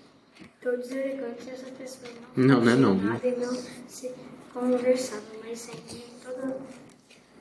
todos 0.62 0.92
elegantes 0.92 1.48
e 1.48 1.50
essa 1.52 1.72
pessoa 1.72 2.12
Não, 2.36 2.62
não 2.62 2.72
é 2.72 2.76
não, 2.76 2.96
e 3.24 3.32
não 3.38 3.54
se 3.88 4.14
conversavam, 4.54 5.24
mas 5.44 5.60
sempre 5.60 6.04
toda 6.24 6.58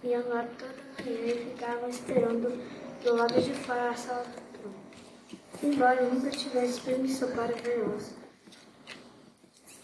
iam 0.04 0.28
lá 0.28 0.48
toda 0.58 0.74
manhã 1.04 1.26
e 1.26 1.50
ficavam 1.50 1.88
esperando 1.90 2.48
do 3.04 3.14
lado 3.16 3.40
de 3.40 3.52
fora 3.54 3.90
da 3.90 3.96
sala. 3.96 4.26
Embora 5.62 6.02
nunca 6.08 6.30
tivesse 6.30 6.80
permissão 6.80 7.30
para 7.32 7.54
ver 7.54 7.86
osso. 7.88 8.14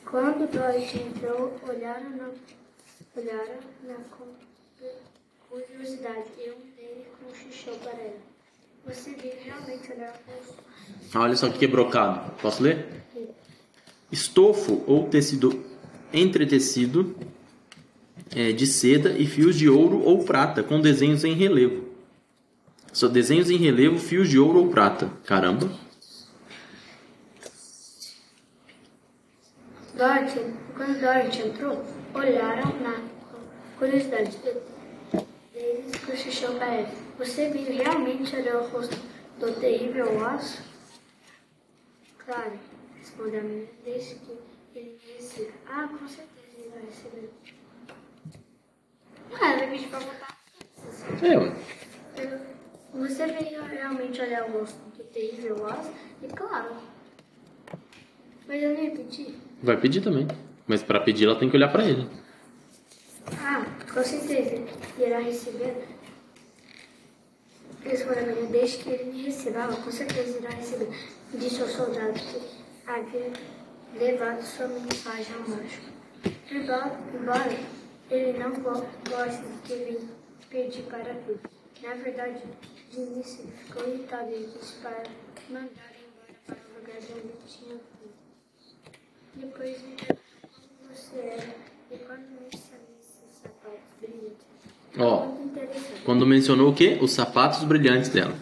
Quando 0.04 0.50
Dorothy 0.50 1.00
entrou, 1.02 1.52
olharam 1.68 2.10
na, 2.10 2.30
olharam 3.16 3.58
na 3.82 3.94
cu- 4.16 4.34
curiosidade 5.50 6.28
e 6.38 6.50
um 6.50 6.60
deles 6.76 7.06
cochichou 7.22 7.76
para 7.78 7.92
ela. 8.00 8.35
Você 8.86 9.16
realmente 9.44 9.92
olhar? 9.92 10.14
Ah, 11.12 11.20
Olha 11.20 11.36
só 11.36 11.48
o 11.48 11.52
que 11.52 11.64
é 11.64 11.68
brocado. 11.68 12.30
Posso 12.40 12.62
ler? 12.62 12.86
Estofo 14.12 14.84
ou 14.86 15.08
tecido 15.08 15.64
entretecido 16.12 17.16
é, 18.34 18.52
de 18.52 18.64
seda 18.66 19.10
e 19.10 19.26
fios 19.26 19.56
de 19.56 19.68
ouro 19.68 20.00
ou 20.02 20.24
prata 20.24 20.62
com 20.62 20.80
desenhos 20.80 21.24
em 21.24 21.34
relevo. 21.34 21.84
Só 22.92 23.08
desenhos 23.08 23.50
em 23.50 23.56
relevo, 23.56 23.98
fios 23.98 24.28
de 24.28 24.38
ouro 24.38 24.60
ou 24.60 24.68
prata. 24.70 25.10
Caramba. 25.24 25.68
Dorothy, 29.96 30.54
quando 30.74 31.00
Dorothy 31.00 31.42
entrou, 31.42 31.84
olharam 32.14 32.72
na 32.80 33.00
curiosidade. 33.78 34.36
Eles 35.66 35.96
cochichou 36.04 36.54
para 36.54 36.72
ela. 36.74 36.88
Você 37.18 37.48
viu 37.50 37.64
realmente 37.76 38.36
olhar 38.36 38.56
o 38.62 38.68
rosto 38.68 38.96
do 39.40 39.52
terrível 39.58 40.06
osso? 40.24 40.62
Claro, 42.24 42.52
respondeu 42.98 43.40
a 43.40 43.42
menina, 43.42 43.68
desde 43.84 44.14
que 44.16 44.38
ele 44.76 44.98
receba. 45.16 45.52
Ah, 45.68 45.88
com 45.88 46.06
certeza 46.06 46.46
ele 46.58 46.70
vai 46.70 46.84
receber. 46.84 47.30
Ah, 49.40 49.52
ela 49.54 49.66
pediu 49.70 49.88
para 49.88 49.98
voltar. 50.00 50.36
Eu- 52.16 52.56
Você 52.94 53.26
veio 53.26 53.62
realmente 53.64 54.20
olhar 54.22 54.48
o 54.48 54.52
rosto 54.60 54.78
do 54.96 55.04
terrível 55.04 55.56
osso? 55.64 55.92
E 56.22 56.28
claro. 56.28 56.76
Mas 58.46 58.62
eu 58.62 58.70
nem 58.74 58.90
pedi. 58.96 59.34
vai 59.62 59.76
pedir 59.76 60.00
também. 60.00 60.26
Mas 60.66 60.82
para 60.82 61.00
pedir 61.00 61.26
ela 61.26 61.38
tem 61.38 61.50
que 61.50 61.56
olhar 61.56 61.70
para 61.72 61.84
ele. 61.84 62.08
Ah, 63.38 63.64
com 63.92 64.02
certeza. 64.02 64.64
Irá 64.98 65.18
receber. 65.18 65.86
Respondeu 67.84 68.22
a 68.22 68.26
menina, 68.26 68.48
desde 68.50 68.78
que 68.78 68.90
ele 68.90 69.04
me 69.12 69.22
receba, 69.26 69.60
ela 69.60 69.76
com 69.76 69.90
certeza 69.92 70.38
irá 70.38 70.50
receber. 70.50 70.88
Disse 71.34 71.62
ao 71.62 71.68
soldado 71.68 72.14
que 72.14 72.90
havia 72.90 73.32
levado 73.94 74.42
sua 74.42 74.66
mensagem 74.68 75.34
ao 75.34 75.48
mágico. 75.48 75.86
Embora, 77.14 77.50
ele 78.10 78.38
não 78.38 78.50
go- 78.52 78.86
goste 79.10 79.42
do 79.42 79.62
que 79.62 79.74
vim 79.84 80.08
pedir 80.50 80.82
para 80.84 81.14
tudo. 81.14 81.40
Na 81.82 81.94
verdade, 81.94 82.42
de 82.90 83.00
início 83.00 83.42
ele 83.44 83.52
ficou 83.52 83.86
irritado 83.88 84.30
e 84.32 84.46
disse 84.46 84.74
para 84.80 85.02
mandar 85.50 85.92
embora 85.94 86.34
para 86.46 86.56
o 86.56 86.80
lugar 86.80 87.00
de 87.00 87.12
onde 87.12 87.32
tinha 87.46 87.74
vindo. 87.74 88.16
Depois 89.34 89.82
me 89.82 89.94
perguntou 89.96 90.48
como 90.50 90.94
você 90.94 91.18
era 91.18 91.54
e 91.90 91.98
quando 91.98 92.40
mencionei 92.40 92.96
esses 92.98 93.38
sapatos 93.42 93.80
brilhantes. 94.00 94.55
Ó, 94.98 95.28
quando 96.04 96.26
mencionou 96.26 96.70
o 96.70 96.74
quê? 96.74 96.98
Os 97.02 97.12
sapatos 97.12 97.62
brilhantes 97.64 98.08
dela. 98.08 98.34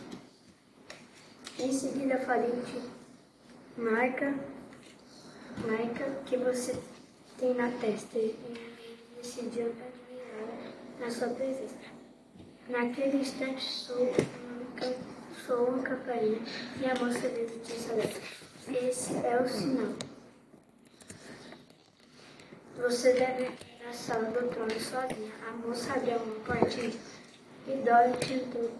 Em 1.58 1.72
seguida 1.72 2.18
falei 2.18 2.50
de 2.52 3.80
marca, 3.80 4.34
marca 5.66 6.04
que 6.26 6.36
você 6.36 6.76
tem 7.38 7.54
na 7.54 7.70
testa 7.72 8.18
e 8.18 8.36
ele 8.44 8.76
decidiu 9.16 9.66
admirar 9.66 10.72
na 11.00 11.10
sua 11.10 11.28
presença. 11.28 11.74
Naquele 12.68 13.18
instante 13.18 13.62
soou 13.62 14.08
uma, 14.08 14.94
soou 15.46 15.68
uma 15.70 15.82
campainha 15.82 16.38
e 16.80 16.86
a 16.86 16.94
moça 16.94 17.28
veio 17.28 17.50
disse 17.64 17.90
ela, 17.90 18.88
esse 18.88 19.14
é 19.14 19.42
o 19.42 19.48
sinal. 19.48 19.92
Você 22.78 23.12
deve 23.12 23.50
na 23.84 23.92
sala 23.92 24.30
do 24.30 24.48
trono 24.48 24.80
sozinha. 24.80 25.32
A 25.46 25.52
moça 25.66 25.92
abriu 25.92 26.16
uma 26.16 26.40
portinha 26.40 26.92
e 27.66 27.76
Dorothy 27.76 28.34
entrou. 28.34 28.70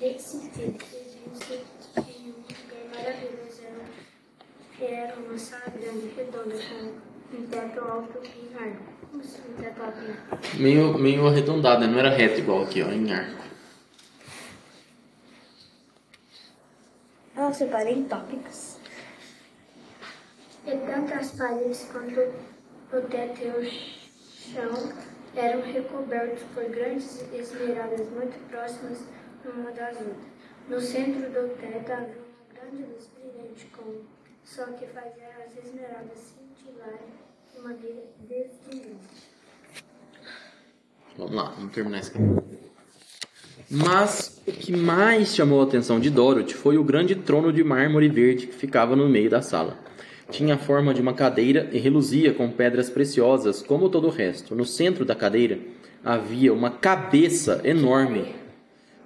Esse 0.00 0.50
filho 0.50 0.76
viu 0.78 2.04
em 2.06 2.30
um 2.30 2.34
lugar 2.36 2.94
maravilhoso. 2.94 3.62
Era, 4.78 4.92
era 4.92 5.16
uma 5.16 5.38
sala 5.38 5.64
grande, 5.68 6.08
redonda, 6.14 6.54
com 6.54 7.36
um 7.36 7.46
teto 7.46 7.80
alto 7.80 8.20
em 8.24 8.54
arco. 8.54 8.84
Como 9.10 9.22
assim, 9.22 9.42
um 9.48 9.54
teto 9.54 9.82
alto 9.82 9.98
em 10.00 10.10
arco? 10.10 10.56
Meio, 10.58 10.98
meio 10.98 11.26
arredondada, 11.26 11.86
não 11.86 11.98
era 11.98 12.10
reto 12.10 12.40
igual 12.40 12.62
aqui, 12.62 12.82
ó, 12.82 12.88
em 12.88 13.10
arco. 13.10 13.42
Eu 17.36 17.54
separei 17.54 17.94
em 17.94 18.04
tópicos. 18.04 18.76
E 20.66 20.76
tanto 20.76 21.14
as 21.14 21.30
paredes 21.32 21.88
quanto 21.90 22.20
o 22.92 23.00
teto 23.08 23.40
e 23.40 23.95
chão 24.52 24.92
eram 25.34 25.60
recobertos 25.62 26.42
por 26.54 26.64
grandes 26.64 27.24
esmeraldas 27.32 28.08
muito 28.10 28.38
próximas 28.48 29.04
uma 29.44 29.70
das 29.70 29.96
outras. 29.96 30.36
No 30.68 30.80
centro 30.80 31.30
do 31.30 31.56
teto 31.56 31.92
havia 31.92 32.16
uma 32.16 32.52
grande 32.52 32.82
luz 32.82 33.08
brilhante 33.14 33.66
com 33.66 34.02
só 34.44 34.64
que 34.64 34.86
fazia 34.86 35.28
as 35.44 35.64
esmeraldas 35.64 36.18
cintilarem 36.18 36.98
de 37.52 37.60
maneira 37.60 38.02
deslumbrante. 38.20 39.36
Vamos 41.16 41.34
lá, 41.34 41.50
vamos 41.56 41.72
terminar 41.72 42.00
isso 42.00 42.10
aqui. 42.10 42.66
Mas 43.70 44.40
o 44.46 44.52
que 44.52 44.76
mais 44.76 45.34
chamou 45.34 45.60
a 45.60 45.64
atenção 45.64 45.98
de 45.98 46.10
Dorothy 46.10 46.54
foi 46.54 46.78
o 46.78 46.84
grande 46.84 47.16
trono 47.16 47.52
de 47.52 47.64
mármore 47.64 48.08
verde 48.08 48.46
que 48.46 48.54
ficava 48.54 48.94
no 48.94 49.08
meio 49.08 49.28
da 49.28 49.42
sala. 49.42 49.78
Tinha 50.30 50.54
a 50.54 50.58
forma 50.58 50.92
de 50.92 51.00
uma 51.00 51.14
cadeira 51.14 51.68
e 51.72 51.78
reluzia 51.78 52.34
com 52.34 52.50
pedras 52.50 52.90
preciosas, 52.90 53.62
como 53.62 53.88
todo 53.88 54.08
o 54.08 54.10
resto. 54.10 54.54
No 54.54 54.64
centro 54.64 55.04
da 55.04 55.14
cadeira 55.14 55.58
havia 56.04 56.52
uma 56.52 56.70
cabeça 56.70 57.60
enorme, 57.64 58.34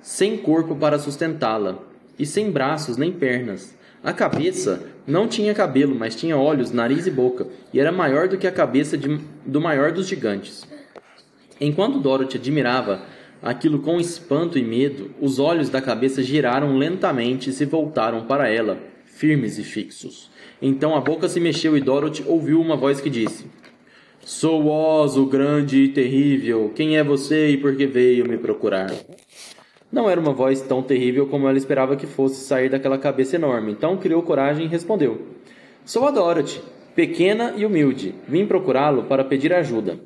sem 0.00 0.36
corpo 0.38 0.74
para 0.74 0.98
sustentá-la, 0.98 1.78
e 2.18 2.24
sem 2.24 2.50
braços 2.50 2.96
nem 2.96 3.12
pernas. 3.12 3.76
A 4.02 4.14
cabeça 4.14 4.82
não 5.06 5.28
tinha 5.28 5.54
cabelo, 5.54 5.94
mas 5.94 6.16
tinha 6.16 6.36
olhos, 6.36 6.72
nariz 6.72 7.06
e 7.06 7.10
boca, 7.10 7.46
e 7.72 7.78
era 7.78 7.92
maior 7.92 8.28
do 8.28 8.38
que 8.38 8.46
a 8.46 8.52
cabeça 8.52 8.96
de, 8.96 9.20
do 9.44 9.60
maior 9.60 9.92
dos 9.92 10.08
gigantes. 10.08 10.66
Enquanto 11.60 12.00
Dorothy 12.00 12.38
admirava 12.38 13.02
aquilo 13.42 13.80
com 13.80 14.00
espanto 14.00 14.58
e 14.58 14.62
medo, 14.62 15.10
os 15.20 15.38
olhos 15.38 15.68
da 15.68 15.82
cabeça 15.82 16.22
giraram 16.22 16.76
lentamente 16.76 17.50
e 17.50 17.52
se 17.52 17.66
voltaram 17.66 18.24
para 18.24 18.48
ela, 18.48 18.78
firmes 19.20 19.58
e 19.58 19.62
fixos. 19.62 20.30
Então 20.62 20.96
a 20.96 21.00
boca 21.00 21.28
se 21.28 21.38
mexeu 21.38 21.76
e 21.76 21.80
Dorothy 21.80 22.24
ouviu 22.26 22.58
uma 22.58 22.74
voz 22.74 23.02
que 23.02 23.10
disse: 23.10 23.44
Sou 24.24 24.66
Oz, 24.66 25.18
o 25.18 25.26
grande 25.26 25.82
e 25.82 25.88
terrível. 25.88 26.72
Quem 26.74 26.96
é 26.96 27.04
você 27.04 27.50
e 27.50 27.58
por 27.58 27.76
que 27.76 27.86
veio 27.86 28.26
me 28.26 28.38
procurar? 28.38 28.90
Não 29.92 30.08
era 30.08 30.18
uma 30.18 30.32
voz 30.32 30.62
tão 30.62 30.82
terrível 30.82 31.26
como 31.26 31.46
ela 31.46 31.58
esperava 31.58 31.96
que 31.96 32.06
fosse 32.06 32.46
sair 32.46 32.70
daquela 32.70 32.96
cabeça 32.96 33.36
enorme, 33.36 33.72
então 33.72 33.98
criou 33.98 34.22
coragem 34.22 34.64
e 34.64 34.68
respondeu: 34.68 35.20
Sou 35.84 36.06
a 36.06 36.10
Dorothy, 36.10 36.62
pequena 36.94 37.52
e 37.58 37.66
humilde. 37.66 38.14
Vim 38.26 38.46
procurá-lo 38.46 39.02
para 39.02 39.22
pedir 39.22 39.52
ajuda. 39.52 40.00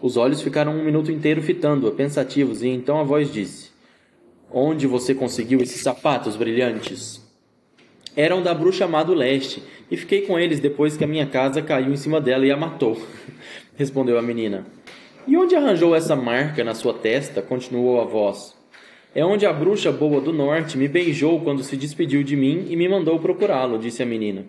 Os 0.00 0.16
olhos 0.16 0.40
ficaram 0.40 0.72
um 0.72 0.84
minuto 0.84 1.12
inteiro 1.12 1.42
fitando-a, 1.42 1.90
pensativos, 1.90 2.62
e 2.62 2.68
então 2.68 2.98
a 2.98 3.02
voz 3.04 3.30
disse: 3.30 3.72
Onde 4.50 4.86
você 4.86 5.14
conseguiu 5.14 5.60
esses 5.60 5.82
sapatos 5.82 6.34
brilhantes? 6.34 7.27
Eram 8.18 8.42
da 8.42 8.52
bruxa 8.52 8.88
má 8.88 9.00
leste, 9.02 9.62
e 9.88 9.96
fiquei 9.96 10.22
com 10.22 10.36
eles 10.36 10.58
depois 10.58 10.96
que 10.96 11.04
a 11.04 11.06
minha 11.06 11.24
casa 11.24 11.62
caiu 11.62 11.92
em 11.92 11.96
cima 11.96 12.20
dela 12.20 12.44
e 12.44 12.50
a 12.50 12.56
matou. 12.56 13.00
Respondeu 13.78 14.18
a 14.18 14.22
menina. 14.22 14.66
E 15.24 15.36
onde 15.36 15.54
arranjou 15.54 15.94
essa 15.94 16.16
marca 16.16 16.64
na 16.64 16.74
sua 16.74 16.92
testa? 16.92 17.40
continuou 17.40 18.00
a 18.00 18.04
voz. 18.04 18.56
É 19.14 19.24
onde 19.24 19.46
a 19.46 19.52
bruxa 19.52 19.92
boa 19.92 20.20
do 20.20 20.32
norte 20.32 20.76
me 20.76 20.88
beijou 20.88 21.40
quando 21.42 21.62
se 21.62 21.76
despediu 21.76 22.24
de 22.24 22.34
mim 22.34 22.66
e 22.68 22.74
me 22.74 22.88
mandou 22.88 23.20
procurá-lo, 23.20 23.78
disse 23.78 24.02
a 24.02 24.06
menina. 24.06 24.44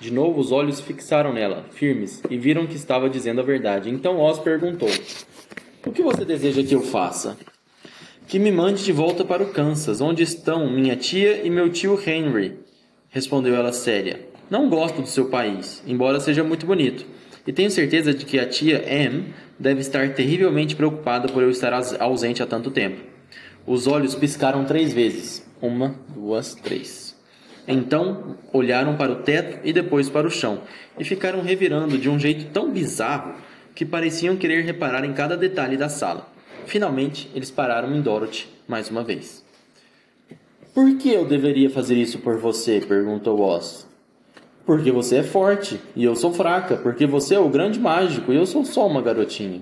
De 0.00 0.10
novo 0.10 0.40
os 0.40 0.50
olhos 0.50 0.80
fixaram 0.80 1.34
nela, 1.34 1.66
firmes, 1.70 2.22
e 2.30 2.38
viram 2.38 2.66
que 2.66 2.76
estava 2.76 3.10
dizendo 3.10 3.42
a 3.42 3.44
verdade. 3.44 3.90
Então 3.90 4.18
Oz 4.18 4.38
perguntou: 4.38 4.88
O 5.84 5.92
que 5.92 6.00
você 6.00 6.24
deseja 6.24 6.62
que 6.62 6.74
eu 6.74 6.80
faça? 6.80 7.36
Que 8.26 8.38
me 8.38 8.50
mande 8.50 8.82
de 8.82 8.90
volta 8.90 9.22
para 9.22 9.42
o 9.42 9.52
Kansas, 9.52 10.00
onde 10.00 10.22
estão 10.22 10.72
minha 10.72 10.96
tia 10.96 11.42
e 11.44 11.50
meu 11.50 11.68
tio 11.68 12.00
Henry, 12.06 12.71
respondeu 13.12 13.54
ela 13.54 13.72
séria. 13.72 14.20
Não 14.50 14.68
gosto 14.68 15.00
do 15.00 15.06
seu 15.06 15.26
país, 15.26 15.82
embora 15.86 16.18
seja 16.18 16.42
muito 16.42 16.66
bonito, 16.66 17.06
e 17.46 17.52
tenho 17.52 17.70
certeza 17.70 18.12
de 18.12 18.24
que 18.24 18.38
a 18.38 18.48
tia 18.48 18.84
Anne 18.86 19.32
deve 19.58 19.80
estar 19.80 20.14
terrivelmente 20.14 20.74
preocupada 20.74 21.28
por 21.28 21.42
eu 21.42 21.50
estar 21.50 21.72
ausente 22.00 22.42
há 22.42 22.46
tanto 22.46 22.70
tempo. 22.70 23.00
Os 23.66 23.86
olhos 23.86 24.14
piscaram 24.14 24.64
três 24.64 24.92
vezes. 24.92 25.46
Uma, 25.60 25.94
duas, 26.08 26.54
três. 26.54 27.16
Então 27.66 28.36
olharam 28.52 28.96
para 28.96 29.12
o 29.12 29.16
teto 29.16 29.60
e 29.62 29.72
depois 29.72 30.08
para 30.08 30.26
o 30.26 30.30
chão 30.30 30.62
e 30.98 31.04
ficaram 31.04 31.42
revirando 31.42 31.96
de 31.96 32.08
um 32.08 32.18
jeito 32.18 32.46
tão 32.52 32.72
bizarro 32.72 33.34
que 33.74 33.84
pareciam 33.84 34.36
querer 34.36 34.64
reparar 34.64 35.04
em 35.04 35.12
cada 35.12 35.36
detalhe 35.36 35.76
da 35.76 35.88
sala. 35.88 36.28
Finalmente, 36.66 37.30
eles 37.34 37.50
pararam 37.50 37.94
em 37.94 38.00
Dorothy 38.00 38.48
mais 38.66 38.90
uma 38.90 39.04
vez. 39.04 39.41
Por 40.74 40.96
que 40.96 41.10
eu 41.10 41.26
deveria 41.26 41.68
fazer 41.68 41.96
isso 41.96 42.18
por 42.20 42.38
você? 42.38 42.80
perguntou 42.80 43.40
Oz. 43.40 43.86
Porque 44.64 44.90
você 44.90 45.16
é 45.16 45.22
forte 45.22 45.78
e 45.94 46.04
eu 46.04 46.16
sou 46.16 46.32
fraca, 46.32 46.76
porque 46.76 47.06
você 47.06 47.34
é 47.34 47.38
o 47.38 47.48
grande 47.48 47.78
mágico 47.78 48.32
e 48.32 48.36
eu 48.36 48.46
sou 48.46 48.64
só 48.64 48.86
uma 48.86 49.02
garotinha. 49.02 49.60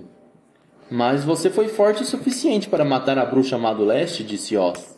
Mas 0.89 1.23
você 1.23 1.49
foi 1.49 1.67
forte 1.67 2.03
o 2.03 2.05
suficiente 2.05 2.69
para 2.69 2.85
matar 2.85 3.17
a 3.17 3.25
bruxa 3.25 3.57
má 3.57 3.73
do 3.73 3.83
leste, 3.83 4.23
disse 4.23 4.55
Oz. 4.55 4.97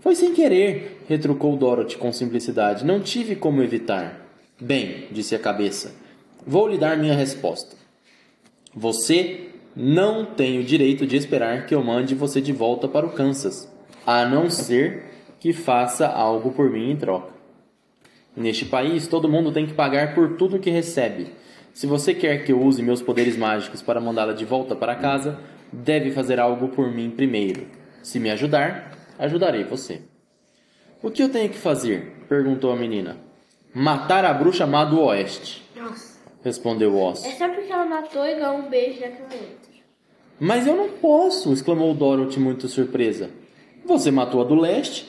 Foi 0.00 0.14
sem 0.14 0.32
querer, 0.32 1.02
retrucou 1.06 1.56
Dorothy 1.56 1.96
com 1.96 2.12
simplicidade. 2.12 2.84
Não 2.84 3.00
tive 3.00 3.36
como 3.36 3.62
evitar. 3.62 4.26
Bem, 4.58 5.06
disse 5.10 5.34
a 5.34 5.38
cabeça, 5.38 5.94
vou 6.46 6.66
lhe 6.66 6.78
dar 6.78 6.96
minha 6.96 7.14
resposta. 7.14 7.76
Você 8.74 9.48
não 9.76 10.24
tem 10.24 10.58
o 10.58 10.64
direito 10.64 11.06
de 11.06 11.16
esperar 11.16 11.66
que 11.66 11.74
eu 11.74 11.82
mande 11.82 12.14
você 12.14 12.40
de 12.40 12.52
volta 12.52 12.88
para 12.88 13.06
o 13.06 13.12
Kansas, 13.12 13.70
a 14.18 14.26
não 14.26 14.50
ser 14.50 15.04
que 15.38 15.52
faça 15.52 16.06
algo 16.06 16.50
por 16.52 16.70
mim 16.70 16.90
em 16.90 16.96
troca. 16.96 17.32
Neste 18.36 18.64
país, 18.64 19.06
todo 19.06 19.28
mundo 19.28 19.52
tem 19.52 19.66
que 19.66 19.74
pagar 19.74 20.14
por 20.14 20.36
tudo 20.36 20.58
que 20.58 20.70
recebe, 20.70 21.32
se 21.72 21.86
você 21.86 22.12
quer 22.12 22.44
que 22.44 22.52
eu 22.52 22.60
use 22.60 22.82
meus 22.82 23.00
poderes 23.00 23.36
mágicos 23.36 23.80
para 23.80 24.00
mandá-la 24.00 24.32
de 24.32 24.44
volta 24.44 24.74
para 24.74 24.96
casa, 24.96 25.38
deve 25.72 26.10
fazer 26.10 26.40
algo 26.40 26.68
por 26.68 26.90
mim 26.90 27.10
primeiro. 27.10 27.66
Se 28.02 28.18
me 28.18 28.30
ajudar, 28.30 28.92
ajudarei 29.18 29.64
você. 29.64 30.02
O 31.02 31.10
que 31.10 31.22
eu 31.22 31.28
tenho 31.28 31.48
que 31.48 31.58
fazer? 31.58 32.12
perguntou 32.28 32.72
a 32.72 32.76
menina. 32.76 33.18
Matar 33.72 34.24
a 34.24 34.34
bruxa 34.34 34.66
má 34.66 34.84
do 34.84 35.00
oeste. 35.00 35.64
Nossa. 35.76 36.18
Respondeu 36.42 36.96
Oz. 36.96 37.24
É 37.24 37.32
só 37.32 37.48
porque 37.48 37.70
ela 37.70 37.84
matou 37.84 38.26
e 38.26 38.34
ganhou 38.34 38.56
um 38.58 38.68
beijo 38.68 39.00
daquela 39.00 39.24
outra. 39.24 39.70
Mas 40.38 40.66
eu 40.66 40.74
não 40.74 40.88
posso, 40.88 41.52
exclamou 41.52 41.94
Dorothy 41.94 42.40
muito 42.40 42.66
surpresa. 42.66 43.30
Você 43.90 44.12
matou 44.12 44.40
a 44.40 44.44
do 44.44 44.54
leste 44.54 45.04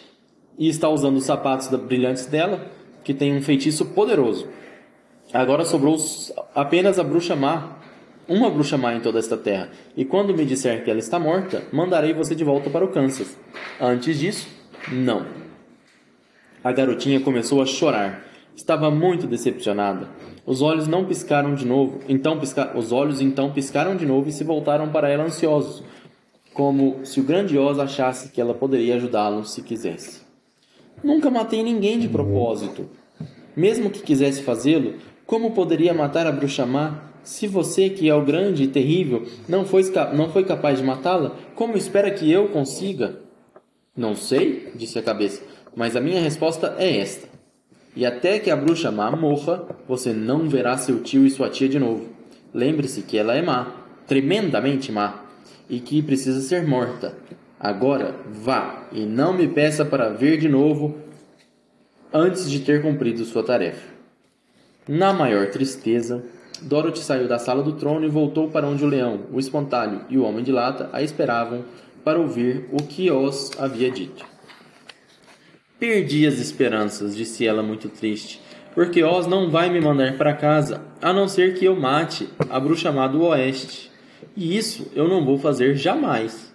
e 0.57 0.67
está 0.67 0.89
usando 0.89 1.17
os 1.17 1.25
sapatos 1.25 1.67
brilhantes 1.67 2.25
dela, 2.25 2.65
que 3.03 3.13
tem 3.13 3.37
um 3.37 3.39
feitiço 3.39 3.85
poderoso. 3.93 4.47
Agora 5.31 5.63
sobrou 5.65 5.95
apenas 6.55 6.97
a 6.97 7.03
bruxa 7.03 7.35
má, 7.35 7.77
uma 8.27 8.49
bruxa 8.49 8.79
má 8.79 8.95
em 8.95 8.99
toda 8.99 9.19
esta 9.19 9.37
terra. 9.37 9.69
E 9.95 10.03
quando 10.03 10.35
me 10.35 10.43
disser 10.45 10.83
que 10.83 10.89
ela 10.89 10.99
está 10.99 11.19
morta, 11.19 11.61
mandarei 11.71 12.11
você 12.11 12.33
de 12.33 12.43
volta 12.43 12.71
para 12.71 12.83
o 12.83 12.87
Kansas. 12.87 13.37
Antes 13.79 14.19
disso, 14.19 14.47
não. 14.91 15.27
A 16.63 16.71
garotinha 16.71 17.19
começou 17.19 17.61
a 17.61 17.67
chorar. 17.67 18.23
Estava 18.55 18.89
muito 18.89 19.27
decepcionada. 19.27 20.09
Os 20.43 20.63
olhos 20.63 20.87
não 20.87 21.05
piscaram 21.05 21.53
de 21.53 21.67
novo. 21.67 21.99
Então 22.09 22.39
pisca... 22.39 22.75
os 22.75 22.91
olhos 22.91 23.21
então 23.21 23.51
piscaram 23.51 23.95
de 23.95 24.07
novo 24.07 24.27
e 24.27 24.31
se 24.31 24.43
voltaram 24.43 24.89
para 24.89 25.07
ela 25.07 25.25
ansiosos, 25.25 25.83
como 26.53 27.05
se 27.05 27.19
o 27.19 27.23
grandioso 27.23 27.81
achasse 27.81 28.29
que 28.29 28.41
ela 28.41 28.53
poderia 28.53 28.95
ajudá-lo 28.95 29.45
se 29.45 29.61
quisesse. 29.61 30.21
Nunca 31.03 31.29
matei 31.29 31.63
ninguém 31.63 31.99
de 31.99 32.07
propósito. 32.07 32.89
Mesmo 33.55 33.89
que 33.89 34.01
quisesse 34.01 34.43
fazê-lo, 34.43 34.95
como 35.25 35.51
poderia 35.51 35.93
matar 35.93 36.27
a 36.27 36.31
bruxa 36.31 36.65
má? 36.65 37.09
Se 37.23 37.47
você, 37.47 37.89
que 37.89 38.09
é 38.09 38.15
o 38.15 38.25
grande 38.25 38.63
e 38.63 38.67
terrível, 38.67 39.27
não 39.47 39.63
foi, 39.63 39.83
não 40.13 40.29
foi 40.29 40.43
capaz 40.43 40.79
de 40.79 40.83
matá-la, 40.83 41.35
como 41.55 41.77
espera 41.77 42.09
que 42.11 42.31
eu 42.31 42.47
consiga? 42.49 43.19
Não 43.95 44.15
sei, 44.15 44.71
disse 44.75 44.97
a 44.97 45.03
cabeça, 45.03 45.43
mas 45.75 45.95
a 45.95 46.01
minha 46.01 46.19
resposta 46.19 46.75
é 46.79 46.97
esta. 46.97 47.27
E 47.95 48.05
até 48.05 48.39
que 48.39 48.49
a 48.49 48.55
bruxa 48.55 48.91
má 48.91 49.11
morra, 49.11 49.65
você 49.87 50.13
não 50.13 50.49
verá 50.49 50.77
seu 50.77 51.03
tio 51.03 51.25
e 51.25 51.29
sua 51.29 51.49
tia 51.49 51.69
de 51.69 51.77
novo. 51.77 52.09
Lembre-se 52.53 53.01
que 53.01 53.17
ela 53.17 53.35
é 53.35 53.41
má, 53.41 53.67
tremendamente 54.07 54.91
má, 54.91 55.25
e 55.71 55.79
que 55.79 56.03
precisa 56.03 56.41
ser 56.41 56.67
morta. 56.67 57.15
Agora 57.57 58.13
vá 58.29 58.87
e 58.91 59.05
não 59.05 59.33
me 59.33 59.47
peça 59.47 59.85
para 59.85 60.09
ver 60.09 60.37
de 60.37 60.49
novo 60.49 60.97
antes 62.13 62.51
de 62.51 62.59
ter 62.59 62.81
cumprido 62.81 63.23
sua 63.23 63.41
tarefa. 63.41 63.89
Na 64.87 65.13
maior 65.13 65.47
tristeza, 65.47 66.23
Dorothy 66.61 66.99
saiu 66.99 67.27
da 67.27 67.39
sala 67.39 67.63
do 67.63 67.73
trono 67.73 68.05
e 68.05 68.09
voltou 68.09 68.49
para 68.49 68.67
onde 68.67 68.83
o 68.83 68.87
leão, 68.87 69.21
o 69.31 69.39
espantalho 69.39 70.01
e 70.09 70.17
o 70.17 70.23
homem 70.23 70.43
de 70.43 70.51
lata 70.51 70.89
a 70.91 71.01
esperavam 71.01 71.63
para 72.03 72.19
ouvir 72.19 72.67
o 72.71 72.77
que 72.77 73.09
Oz 73.09 73.51
havia 73.57 73.89
dito. 73.89 74.25
Perdi 75.79 76.27
as 76.27 76.39
esperanças, 76.39 77.15
disse 77.15 77.47
ela 77.47 77.63
muito 77.63 77.87
triste. 77.87 78.41
porque 78.73 79.03
Oz 79.03 79.27
não 79.27 79.49
vai 79.49 79.69
me 79.69 79.81
mandar 79.81 80.17
para 80.17 80.33
casa, 80.33 80.81
a 81.01 81.11
não 81.11 81.27
ser 81.27 81.55
que 81.55 81.65
eu 81.65 81.75
mate 81.75 82.29
a 82.49 82.59
bruxa 82.59 82.83
chamada 82.83 83.17
Oeste. 83.17 83.90
E 84.35 84.57
isso 84.57 84.91
eu 84.95 85.07
não 85.07 85.25
vou 85.25 85.37
fazer 85.37 85.75
jamais. 85.75 86.51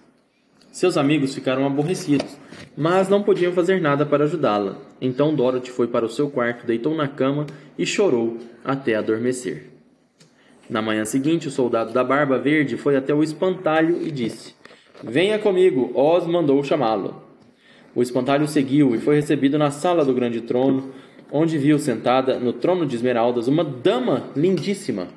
Seus 0.70 0.96
amigos 0.96 1.35
ficaram 1.35 1.66
aborrecidos, 1.66 2.37
mas 2.76 3.09
não 3.09 3.22
podiam 3.22 3.52
fazer 3.52 3.81
nada 3.81 4.05
para 4.05 4.24
ajudá-la. 4.24 4.76
Então 5.00 5.35
Dorothy 5.35 5.70
foi 5.70 5.87
para 5.87 6.05
o 6.05 6.11
seu 6.11 6.29
quarto, 6.29 6.66
deitou 6.66 6.94
na 6.94 7.09
cama 7.09 7.46
e 7.79 7.87
chorou 7.87 8.37
até 8.64 8.94
adormecer. 8.94 9.70
Na 10.68 10.83
manhã 10.83 11.05
seguinte, 11.05 11.48
o 11.48 11.50
soldado 11.50 11.92
da 11.92 12.02
barba 12.02 12.38
verde 12.38 12.76
foi 12.76 12.96
até 12.96 13.14
o 13.14 13.22
espantalho 13.22 14.02
e 14.02 14.11
disse: 14.11 14.55
Venha 15.02 15.38
comigo, 15.38 15.92
Oz 15.94 16.26
mandou 16.26 16.62
chamá-lo. 16.62 17.22
O 17.94 18.02
espantalho 18.02 18.46
seguiu 18.46 18.94
e 18.94 18.98
foi 18.98 19.16
recebido 19.16 19.57
na 19.57 19.70
sala 19.70 20.05
do 20.05 20.12
grande 20.12 20.42
trono, 20.42 20.92
onde 21.33 21.57
viu 21.57 21.79
sentada 21.79 22.38
no 22.38 22.52
trono 22.52 22.85
de 22.85 22.96
esmeraldas 22.96 23.48
uma 23.48 23.64
dama 23.64 24.24
lindíssima. 24.37 25.09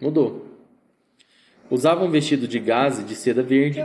Mudou. 0.00 0.46
Usava 1.70 2.04
um 2.04 2.10
vestido 2.10 2.46
de 2.46 2.58
gaze 2.58 3.02
de 3.02 3.14
seda 3.14 3.42
verde. 3.42 3.80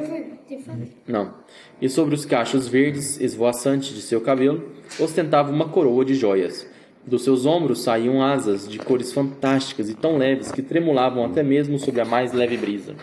Não. 1.07 1.33
E 1.81 1.89
sobre 1.89 2.13
os 2.13 2.25
cachos 2.25 2.67
verdes 2.67 3.19
esvoaçantes 3.19 3.93
de 3.93 4.01
seu 4.01 4.21
cabelo, 4.21 4.71
ostentava 4.99 5.51
uma 5.51 5.69
coroa 5.69 6.05
de 6.05 6.13
joias. 6.13 6.67
Dos 7.05 7.23
seus 7.23 7.45
ombros 7.47 7.81
saíam 7.81 8.21
asas 8.21 8.67
de 8.67 8.77
cores 8.77 9.11
fantásticas 9.11 9.89
e 9.89 9.95
tão 9.95 10.17
leves 10.17 10.51
que 10.51 10.61
tremulavam 10.61 11.25
até 11.25 11.41
mesmo 11.41 11.79
sob 11.79 11.99
a 11.99 12.05
mais 12.05 12.31
leve 12.31 12.55
brisa. 12.57 12.95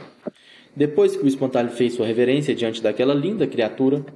Depois 0.76 1.16
que 1.16 1.24
o 1.24 1.28
espantalho 1.28 1.70
fez 1.70 1.94
sua 1.94 2.06
reverência 2.06 2.54
diante 2.54 2.80
daquela 2.80 3.12
linda 3.12 3.48
criatura, 3.48 4.06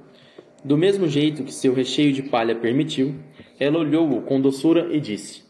do 0.63 0.77
mesmo 0.77 1.09
jeito 1.09 1.43
que 1.43 1.53
seu 1.53 1.73
recheio 1.73 2.13
de 2.13 2.23
palha 2.23 2.55
permitiu, 2.55 3.15
ela 3.59 3.79
olhou-o 3.79 4.21
com 4.21 4.39
doçura 4.39 4.87
e 4.95 5.01
disse: 5.01 5.43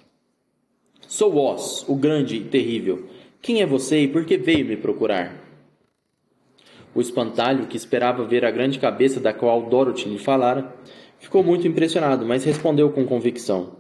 Sou 1.08 1.38
Oz, 1.38 1.86
o 1.88 1.96
grande 1.96 2.38
e 2.38 2.44
terrível. 2.44 3.08
Quem 3.44 3.62
é 3.62 3.66
você 3.66 4.04
e 4.04 4.08
por 4.08 4.24
que 4.24 4.38
veio 4.38 4.66
me 4.66 4.78
procurar? 4.78 5.36
O 6.96 7.02
espantalho, 7.02 7.68
que 7.68 7.76
esperava 7.76 8.24
ver 8.24 8.46
a 8.46 8.50
grande 8.50 8.80
cabeça 8.80 9.20
da 9.20 9.34
qual 9.34 9.64
Dorothy 9.64 10.08
lhe 10.08 10.18
falara, 10.18 10.74
ficou 11.20 11.44
muito 11.44 11.68
impressionado, 11.68 12.26
mas 12.26 12.46
respondeu 12.46 12.90
com 12.92 13.06
convicção: 13.06 13.74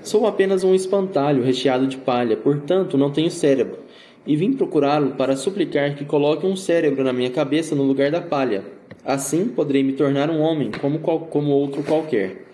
Sou 0.00 0.26
apenas 0.26 0.64
um 0.64 0.74
espantalho 0.74 1.42
recheado 1.42 1.86
de 1.86 1.98
palha, 1.98 2.34
portanto 2.34 2.96
não 2.96 3.12
tenho 3.12 3.30
cérebro 3.30 3.80
e 4.26 4.34
vim 4.34 4.54
procurá-lo 4.54 5.16
para 5.16 5.36
suplicar 5.36 5.94
que 5.94 6.06
coloque 6.06 6.46
um 6.46 6.56
cérebro 6.56 7.04
na 7.04 7.12
minha 7.12 7.30
cabeça 7.30 7.74
no 7.74 7.82
lugar 7.82 8.10
da 8.10 8.22
palha. 8.22 8.64
Assim 9.04 9.48
poderei 9.48 9.82
me 9.82 9.92
tornar 9.92 10.30
um 10.30 10.40
homem 10.40 10.70
como, 10.80 10.98
qual, 11.00 11.20
como 11.26 11.50
outro 11.50 11.82
qualquer. 11.82 12.46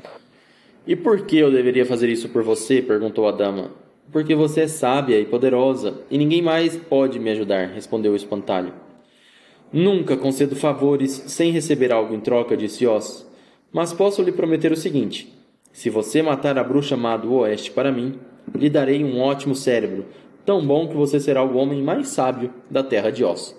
E 0.85 0.97
por 0.97 1.27
que 1.27 1.39
eu 1.39 1.53
deveria 1.53 1.87
fazer 1.87 2.09
isso 2.09 2.29
por 2.29 2.43
você? 2.43 2.83
perguntou 2.83 3.29
a 3.29 3.31
dama. 3.31 3.84
Porque 4.13 4.35
você 4.35 4.63
é 4.63 4.69
sábia 4.69 5.19
e 5.19 5.25
poderosa, 5.25 6.03
e 6.11 6.17
ninguém 6.17 6.41
mais 6.41 6.77
pode 6.77 7.19
me 7.19 7.31
ajudar, 7.31 7.69
respondeu 7.69 8.13
o 8.13 8.17
espantalho. 8.17 8.73
Nunca 9.73 10.17
concedo 10.17 10.55
favores 10.55 11.25
sem 11.27 11.51
receber 11.51 11.93
algo 11.93 12.15
em 12.15 12.21
troca, 12.21 12.57
disse 12.57 12.87
Oz. 12.87 13.27
Mas 13.73 13.93
posso 13.93 14.23
lhe 14.23 14.31
prometer 14.31 14.71
o 14.71 14.77
seguinte: 14.77 15.35
se 15.73 15.91
você 15.91 16.23
matar 16.23 16.57
a 16.57 16.63
bruxa 16.63 16.97
má 16.97 17.17
do 17.17 17.33
oeste 17.35 17.73
para 17.73 17.91
mim, 17.91 18.21
lhe 18.55 18.71
darei 18.71 19.03
um 19.03 19.21
ótimo 19.21 19.57
cérebro, 19.57 20.07
tão 20.47 20.65
bom 20.65 20.87
que 20.87 20.95
você 20.95 21.19
será 21.19 21.43
o 21.43 21.57
homem 21.57 21.83
mais 21.83 22.09
sábio 22.09 22.55
da 22.71 22.85
terra 22.85 23.11
de 23.11 23.25
Oz. 23.25 23.57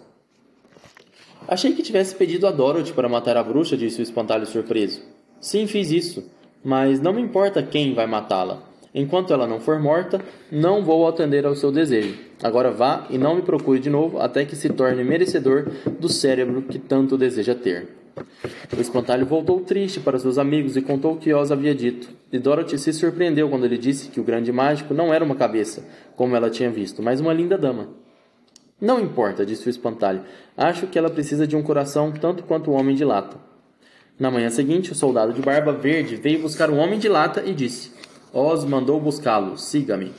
Achei 1.47 1.73
que 1.73 1.83
tivesse 1.83 2.15
pedido 2.15 2.47
a 2.47 2.51
Dorothy 2.51 2.93
para 2.93 3.09
matar 3.09 3.35
a 3.35 3.43
bruxa, 3.43 3.75
disse 3.75 3.99
o 3.99 4.03
espantalho 4.03 4.45
surpreso. 4.45 5.01
Sim, 5.41 5.67
fiz 5.67 5.91
isso, 5.91 6.31
mas 6.63 7.01
não 7.01 7.11
me 7.11 7.21
importa 7.21 7.61
quem 7.61 7.93
vai 7.93 8.07
matá-la. 8.07 8.63
Enquanto 8.97 9.33
ela 9.33 9.45
não 9.45 9.59
for 9.59 9.77
morta, 9.77 10.21
não 10.49 10.81
vou 10.81 11.05
atender 11.05 11.45
ao 11.45 11.53
seu 11.53 11.69
desejo. 11.69 12.17
Agora 12.41 12.71
vá 12.71 13.05
e 13.09 13.17
não 13.17 13.35
me 13.35 13.41
procure 13.41 13.77
de 13.77 13.89
novo 13.89 14.19
até 14.19 14.45
que 14.45 14.55
se 14.55 14.69
torne 14.69 15.03
merecedor 15.03 15.67
do 15.99 16.07
cérebro 16.07 16.61
que 16.61 16.79
tanto 16.79 17.17
deseja 17.17 17.53
ter. 17.53 17.89
O 18.75 18.79
espantalho 18.79 19.25
voltou 19.25 19.59
triste 19.59 19.99
para 19.99 20.17
seus 20.17 20.37
amigos 20.37 20.77
e 20.77 20.81
contou 20.81 21.15
o 21.15 21.17
que 21.17 21.33
Oz 21.33 21.51
havia 21.51 21.75
dito. 21.75 22.07
E 22.31 22.39
Dorothy 22.39 22.79
se 22.79 22.93
surpreendeu 22.93 23.49
quando 23.49 23.65
ele 23.65 23.77
disse 23.77 24.07
que 24.07 24.21
o 24.21 24.23
grande 24.23 24.53
mágico 24.53 24.93
não 24.93 25.13
era 25.13 25.25
uma 25.25 25.35
cabeça, 25.35 25.83
como 26.15 26.33
ela 26.33 26.49
tinha 26.49 26.69
visto, 26.69 27.03
mas 27.03 27.19
uma 27.19 27.33
linda 27.33 27.57
dama. 27.57 27.89
Não 28.79 29.01
importa, 29.01 29.45
disse 29.45 29.67
o 29.67 29.69
espantalho. 29.69 30.21
Acho 30.55 30.87
que 30.87 30.97
ela 30.97 31.09
precisa 31.09 31.45
de 31.45 31.57
um 31.57 31.61
coração 31.61 32.13
tanto 32.13 32.43
quanto 32.43 32.71
o 32.71 32.73
homem 32.73 32.95
de 32.95 33.03
lata. 33.03 33.35
Na 34.17 34.31
manhã 34.31 34.49
seguinte, 34.49 34.93
o 34.93 34.95
soldado 34.95 35.33
de 35.33 35.41
barba 35.41 35.73
verde 35.73 36.15
veio 36.15 36.41
buscar 36.41 36.69
o 36.69 36.77
homem 36.77 36.97
de 36.97 37.09
lata 37.09 37.43
e 37.45 37.53
disse: 37.53 37.91
Oz 38.37 38.65
mandou 38.65 38.99
buscá-lo, 38.99 39.57
siga-me. 39.57 40.11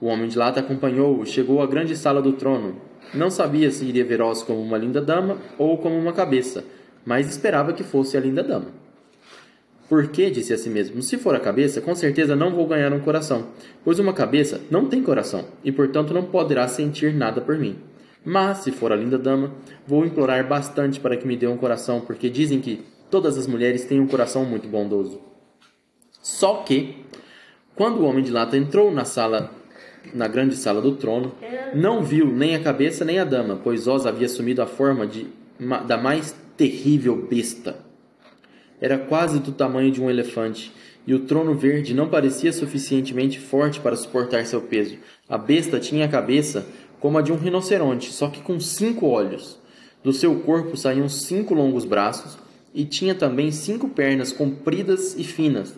O 0.00 0.06
homem 0.06 0.28
de 0.28 0.38
lata 0.38 0.60
acompanhou-o 0.60 1.26
chegou 1.26 1.60
à 1.60 1.66
grande 1.66 1.96
sala 1.96 2.22
do 2.22 2.34
trono. 2.34 2.76
Não 3.12 3.28
sabia 3.28 3.72
se 3.72 3.84
iria 3.84 4.04
ver 4.04 4.22
Oz 4.22 4.44
como 4.44 4.62
uma 4.62 4.78
linda 4.78 5.00
dama 5.00 5.36
ou 5.58 5.76
como 5.76 5.98
uma 5.98 6.12
cabeça, 6.12 6.64
mas 7.04 7.28
esperava 7.28 7.72
que 7.72 7.82
fosse 7.82 8.16
a 8.16 8.20
linda 8.20 8.44
dama. 8.44 8.66
Porque, 9.88 10.30
disse 10.30 10.52
a 10.52 10.58
si 10.58 10.70
mesmo, 10.70 11.02
se 11.02 11.18
for 11.18 11.34
a 11.34 11.40
cabeça, 11.40 11.80
com 11.80 11.92
certeza 11.92 12.36
não 12.36 12.54
vou 12.54 12.68
ganhar 12.68 12.92
um 12.92 13.00
coração, 13.00 13.48
pois 13.82 13.98
uma 13.98 14.12
cabeça 14.12 14.60
não 14.70 14.86
tem 14.86 15.02
coração 15.02 15.44
e, 15.64 15.72
portanto, 15.72 16.14
não 16.14 16.22
poderá 16.22 16.68
sentir 16.68 17.12
nada 17.12 17.40
por 17.40 17.58
mim. 17.58 17.80
Mas, 18.24 18.58
se 18.58 18.70
for 18.70 18.92
a 18.92 18.96
linda 18.96 19.18
dama, 19.18 19.52
vou 19.84 20.04
implorar 20.04 20.46
bastante 20.46 21.00
para 21.00 21.16
que 21.16 21.26
me 21.26 21.36
dê 21.36 21.48
um 21.48 21.56
coração, 21.56 22.00
porque 22.00 22.30
dizem 22.30 22.60
que 22.60 22.84
todas 23.10 23.36
as 23.36 23.48
mulheres 23.48 23.84
têm 23.84 23.98
um 23.98 24.06
coração 24.06 24.44
muito 24.44 24.68
bondoso. 24.68 25.20
Só 26.22 26.58
que, 26.58 27.10
quando 27.74 28.00
o 28.00 28.04
homem 28.04 28.22
de 28.22 28.30
lata 28.30 28.56
entrou 28.56 28.92
na 28.92 29.04
sala, 29.04 29.50
na 30.12 30.28
grande 30.28 30.56
sala 30.56 30.80
do 30.80 30.96
trono, 30.96 31.32
não 31.74 32.02
viu 32.02 32.26
nem 32.26 32.54
a 32.54 32.62
cabeça 32.62 33.04
nem 33.04 33.18
a 33.18 33.24
dama, 33.24 33.60
pois 33.62 33.86
Oz 33.86 34.06
havia 34.06 34.26
assumido 34.26 34.60
a 34.62 34.66
forma 34.66 35.06
de, 35.06 35.26
da 35.86 35.96
mais 35.96 36.34
terrível 36.56 37.16
besta. 37.16 37.76
Era 38.80 38.98
quase 38.98 39.38
do 39.38 39.52
tamanho 39.52 39.90
de 39.90 40.00
um 40.00 40.10
elefante, 40.10 40.72
e 41.06 41.14
o 41.14 41.20
trono 41.20 41.54
verde 41.54 41.94
não 41.94 42.08
parecia 42.08 42.52
suficientemente 42.52 43.38
forte 43.38 43.80
para 43.80 43.96
suportar 43.96 44.44
seu 44.46 44.60
peso. 44.60 44.98
A 45.28 45.38
besta 45.38 45.80
tinha 45.80 46.04
a 46.04 46.08
cabeça 46.08 46.66
como 47.00 47.18
a 47.18 47.22
de 47.22 47.32
um 47.32 47.36
rinoceronte, 47.36 48.12
só 48.12 48.28
que 48.28 48.42
com 48.42 48.60
cinco 48.60 49.06
olhos. 49.06 49.58
Do 50.04 50.12
seu 50.12 50.34
corpo 50.40 50.76
saíam 50.76 51.08
cinco 51.08 51.54
longos 51.54 51.84
braços 51.84 52.38
e 52.74 52.84
tinha 52.84 53.14
também 53.14 53.50
cinco 53.50 53.88
pernas 53.88 54.32
compridas 54.32 55.14
e 55.18 55.24
finas. 55.24 55.74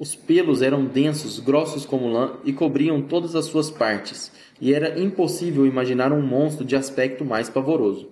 Os 0.00 0.14
pelos 0.14 0.62
eram 0.62 0.86
densos, 0.86 1.38
grossos 1.38 1.84
como 1.84 2.10
lã 2.10 2.32
e 2.42 2.54
cobriam 2.54 3.02
todas 3.02 3.36
as 3.36 3.44
suas 3.44 3.68
partes, 3.68 4.32
e 4.58 4.72
era 4.72 4.98
impossível 4.98 5.66
imaginar 5.66 6.10
um 6.10 6.22
monstro 6.22 6.64
de 6.64 6.74
aspecto 6.74 7.22
mais 7.22 7.50
pavoroso. 7.50 8.08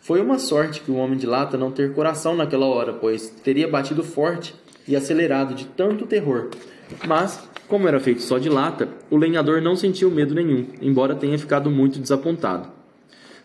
Foi 0.00 0.20
uma 0.20 0.38
sorte 0.38 0.80
que 0.80 0.92
o 0.92 0.94
homem 0.94 1.18
de 1.18 1.26
lata 1.26 1.58
não 1.58 1.72
ter 1.72 1.92
coração 1.92 2.36
naquela 2.36 2.66
hora, 2.66 2.92
pois 2.92 3.30
teria 3.42 3.66
batido 3.66 4.04
forte 4.04 4.54
e 4.86 4.94
acelerado 4.94 5.56
de 5.56 5.64
tanto 5.64 6.06
terror. 6.06 6.50
Mas, 7.04 7.42
como 7.66 7.88
era 7.88 7.98
feito 7.98 8.22
só 8.22 8.38
de 8.38 8.48
lata, 8.48 8.88
o 9.10 9.16
lenhador 9.16 9.60
não 9.60 9.74
sentiu 9.74 10.12
medo 10.12 10.36
nenhum, 10.36 10.68
embora 10.80 11.16
tenha 11.16 11.36
ficado 11.36 11.68
muito 11.68 11.98
desapontado. 11.98 12.70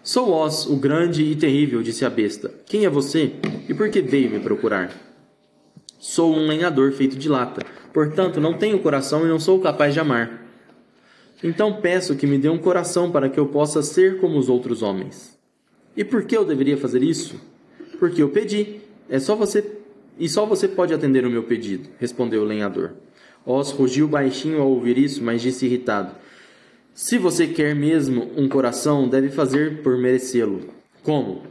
Sou 0.04 0.30
Oz, 0.32 0.68
o 0.68 0.76
grande 0.76 1.24
e 1.24 1.36
terrível, 1.36 1.82
disse 1.82 2.06
a 2.06 2.10
besta. 2.12 2.54
Quem 2.68 2.86
é 2.86 2.90
você 2.90 3.32
e 3.68 3.74
por 3.74 3.90
que 3.90 4.00
veio 4.00 4.30
me 4.30 4.40
procurar? 4.40 4.92
Sou 5.98 6.34
um 6.34 6.48
lenhador 6.48 6.94
feito 6.94 7.18
de 7.18 7.28
lata, 7.28 7.79
portanto 7.94 8.40
não 8.40 8.54
tenho 8.54 8.80
coração 8.80 9.26
e 9.26 9.30
não 9.30 9.40
sou 9.40 9.60
capaz 9.60 9.94
de 9.94 10.00
amar. 10.00 10.46
Então 11.44 11.82
peço 11.82 12.16
que 12.16 12.28
me 12.28 12.38
dê 12.38 12.50
um 12.50 12.58
coração 12.58 13.12
para 13.12 13.30
que 13.30 13.40
eu 13.40 13.48
possa 13.48 13.82
ser 13.82 14.20
como 14.20 14.38
os 14.38 14.50
outros 14.50 14.82
homens. 14.82 15.38
E 15.96 16.04
por 16.04 16.24
que 16.24 16.36
eu 16.36 16.46
deveria 16.46 16.78
fazer 16.78 17.02
isso? 17.02 17.40
Porque 17.98 18.22
eu 18.22 18.30
pedi. 18.30 18.82
É 19.10 19.20
só 19.20 19.36
você 19.36 19.64
e 20.20 20.28
só 20.28 20.46
você 20.46 20.68
pode 20.68 20.94
atender 20.94 21.26
o 21.26 21.30
meu 21.30 21.44
pedido, 21.44 21.90
respondeu 21.98 22.42
o 22.42 22.46
lenhador. 22.46 22.92
Oz 23.46 23.72
rugiu 23.72 24.06
baixinho 24.08 24.62
ao 24.62 24.70
ouvir 24.70 24.98
isso, 24.98 25.24
mas 25.24 25.42
disse 25.42 25.66
irritado: 25.66 26.14
Se 26.94 27.18
você 27.18 27.48
quer 27.48 27.74
mesmo 27.74 28.30
um 28.36 28.50
coração, 28.50 29.08
deve 29.08 29.30
fazer 29.30 29.82
por 29.82 29.98
merecê-lo. 29.98 30.68
Como? 31.02 31.42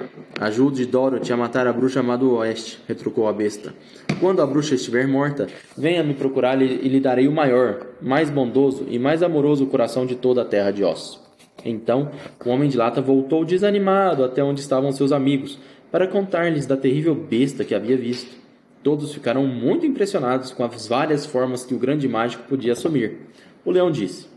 Ajude 0.40 0.86
Dorothy 0.86 1.32
a 1.32 1.36
matar 1.36 1.66
a 1.66 1.72
bruxa 1.72 1.98
amada 1.98 2.24
do 2.24 2.36
Oeste, 2.36 2.78
retrucou 2.86 3.26
a 3.26 3.32
besta. 3.32 3.74
Quando 4.20 4.40
a 4.40 4.46
bruxa 4.46 4.76
estiver 4.76 5.08
morta, 5.08 5.48
venha 5.76 6.04
me 6.04 6.14
procurar 6.14 6.62
e 6.62 6.88
lhe 6.88 7.00
darei 7.00 7.26
o 7.26 7.32
maior, 7.32 7.86
mais 8.00 8.30
bondoso 8.30 8.86
e 8.88 9.00
mais 9.00 9.20
amoroso 9.20 9.66
coração 9.66 10.06
de 10.06 10.14
toda 10.14 10.42
a 10.42 10.44
terra 10.44 10.70
de 10.70 10.84
Oz. 10.84 11.18
Então, 11.64 12.12
o 12.46 12.50
homem 12.50 12.68
de 12.68 12.76
lata 12.76 13.00
voltou 13.00 13.44
desanimado 13.44 14.22
até 14.22 14.40
onde 14.40 14.60
estavam 14.60 14.92
seus 14.92 15.10
amigos, 15.10 15.58
para 15.90 16.06
contar-lhes 16.06 16.66
da 16.66 16.76
terrível 16.76 17.16
besta 17.16 17.64
que 17.64 17.74
havia 17.74 17.96
visto. 17.96 18.36
Todos 18.80 19.12
ficaram 19.12 19.44
muito 19.44 19.86
impressionados 19.86 20.52
com 20.52 20.62
as 20.62 20.86
várias 20.86 21.26
formas 21.26 21.64
que 21.64 21.74
o 21.74 21.78
grande 21.78 22.06
mágico 22.06 22.44
podia 22.48 22.74
assumir. 22.74 23.18
O 23.64 23.72
leão 23.72 23.90
disse: 23.90 24.28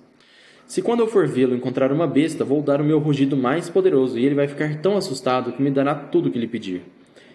Se 0.72 0.82
quando 0.82 1.02
eu 1.02 1.08
for 1.08 1.28
vê-lo 1.28 1.54
encontrar 1.54 1.92
uma 1.92 2.08
besta, 2.08 2.46
vou 2.46 2.62
dar 2.62 2.80
o 2.80 2.84
meu 2.86 2.98
rugido 2.98 3.36
mais 3.36 3.70
poderoso 3.70 4.18
e 4.18 4.26
ele 4.26 4.36
vai 4.36 4.48
ficar 4.48 4.80
tão 4.80 4.96
assustado 4.96 5.52
que 5.52 5.62
me 5.62 5.70
dará 5.70 5.94
tudo 5.94 6.30
o 6.30 6.32
que 6.32 6.40
lhe 6.40 6.48
pedir. 6.48 6.84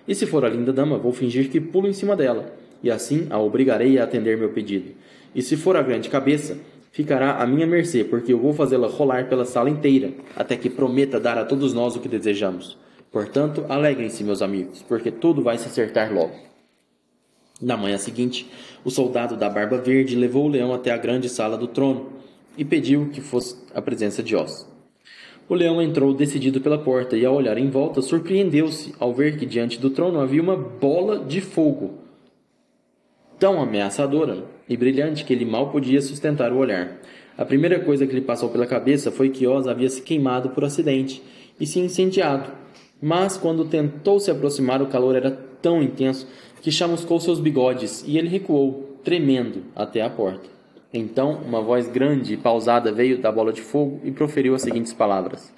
E 0.08 0.14
se 0.14 0.24
for 0.24 0.42
a 0.42 0.48
linda 0.48 0.72
dama, 0.72 0.96
vou 0.96 1.12
fingir 1.12 1.50
que 1.50 1.60
pulo 1.60 1.86
em 1.86 1.92
cima 1.92 2.16
dela. 2.16 2.50
e 2.82 2.90
assim 2.90 3.26
a 3.28 3.38
obrigarei 3.38 3.98
a 3.98 4.04
atender 4.04 4.38
meu 4.38 4.48
pedido. 4.48 4.92
E 5.34 5.42
se 5.42 5.54
for 5.54 5.76
a 5.76 5.82
grande 5.82 6.08
cabeça, 6.08 6.56
ficará 6.90 7.36
à 7.36 7.46
minha 7.46 7.66
mercê, 7.66 8.04
porque 8.04 8.32
eu 8.32 8.38
vou 8.38 8.54
fazê-la 8.54 8.88
rolar 8.88 9.28
pela 9.28 9.44
sala 9.44 9.68
inteira, 9.68 10.14
até 10.34 10.56
que 10.56 10.70
prometa 10.70 11.20
dar 11.20 11.36
a 11.36 11.44
todos 11.44 11.74
nós 11.74 11.94
o 11.94 12.00
que 12.00 12.08
desejamos. 12.08 12.78
Portanto, 13.12 13.66
alegrem-se, 13.68 14.24
meus 14.24 14.40
amigos, 14.40 14.82
porque 14.88 15.10
tudo 15.10 15.42
vai 15.42 15.58
se 15.58 15.66
acertar 15.66 16.10
logo. 16.10 16.32
Na 17.60 17.76
manhã 17.76 17.98
seguinte, 17.98 18.50
o 18.82 18.90
soldado 18.90 19.36
da 19.36 19.50
barba 19.50 19.76
verde 19.76 20.16
levou 20.16 20.46
o 20.46 20.48
leão 20.48 20.72
até 20.72 20.90
a 20.90 20.96
grande 20.96 21.28
sala 21.28 21.58
do 21.58 21.66
trono 21.66 22.15
e 22.56 22.64
pediu 22.64 23.08
que 23.10 23.20
fosse 23.20 23.56
a 23.74 23.82
presença 23.82 24.22
de 24.22 24.34
Oz. 24.34 24.66
O 25.48 25.54
leão 25.54 25.80
entrou 25.80 26.12
decidido 26.12 26.60
pela 26.60 26.78
porta 26.78 27.16
e, 27.16 27.24
ao 27.24 27.34
olhar 27.34 27.56
em 27.56 27.70
volta, 27.70 28.02
surpreendeu-se 28.02 28.92
ao 28.98 29.14
ver 29.14 29.38
que 29.38 29.46
diante 29.46 29.78
do 29.78 29.90
trono 29.90 30.18
havia 30.18 30.42
uma 30.42 30.56
bola 30.56 31.20
de 31.20 31.40
fogo, 31.40 31.98
tão 33.38 33.60
ameaçadora 33.60 34.44
e 34.68 34.76
brilhante 34.76 35.24
que 35.24 35.32
ele 35.32 35.44
mal 35.44 35.70
podia 35.70 36.02
sustentar 36.02 36.52
o 36.52 36.58
olhar. 36.58 36.98
A 37.38 37.44
primeira 37.44 37.78
coisa 37.78 38.06
que 38.06 38.14
lhe 38.14 38.22
passou 38.22 38.48
pela 38.48 38.66
cabeça 38.66 39.12
foi 39.12 39.28
que 39.28 39.46
Oz 39.46 39.68
havia 39.68 39.88
se 39.88 40.02
queimado 40.02 40.50
por 40.50 40.64
acidente 40.64 41.22
e 41.60 41.66
se 41.66 41.78
incendiado. 41.78 42.50
Mas 43.00 43.36
quando 43.36 43.66
tentou 43.66 44.18
se 44.18 44.30
aproximar, 44.30 44.82
o 44.82 44.86
calor 44.86 45.14
era 45.14 45.30
tão 45.30 45.82
intenso 45.82 46.26
que 46.62 46.72
chamuscou 46.72 47.20
seus 47.20 47.38
bigodes 47.38 48.02
e 48.06 48.18
ele 48.18 48.28
recuou, 48.28 48.98
tremendo, 49.04 49.64
até 49.76 50.00
a 50.00 50.10
porta. 50.10 50.55
Então, 50.92 51.40
uma 51.44 51.60
voz 51.60 51.88
grande 51.88 52.34
e 52.34 52.36
pausada 52.36 52.92
veio 52.92 53.18
da 53.18 53.30
bola 53.32 53.52
de 53.52 53.60
fogo 53.60 54.00
e 54.04 54.10
proferiu 54.10 54.54
as 54.54 54.62
seguintes 54.62 54.92
palavras: 54.92 55.52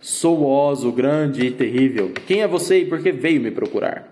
Sou 0.00 0.44
o 0.44 0.92
grande 0.92 1.46
e 1.46 1.50
terrível. 1.50 2.10
Quem 2.26 2.42
é 2.42 2.48
você 2.48 2.80
e 2.80 2.84
por 2.84 3.00
que 3.00 3.12
veio 3.12 3.40
me 3.40 3.50
procurar? 3.50 4.08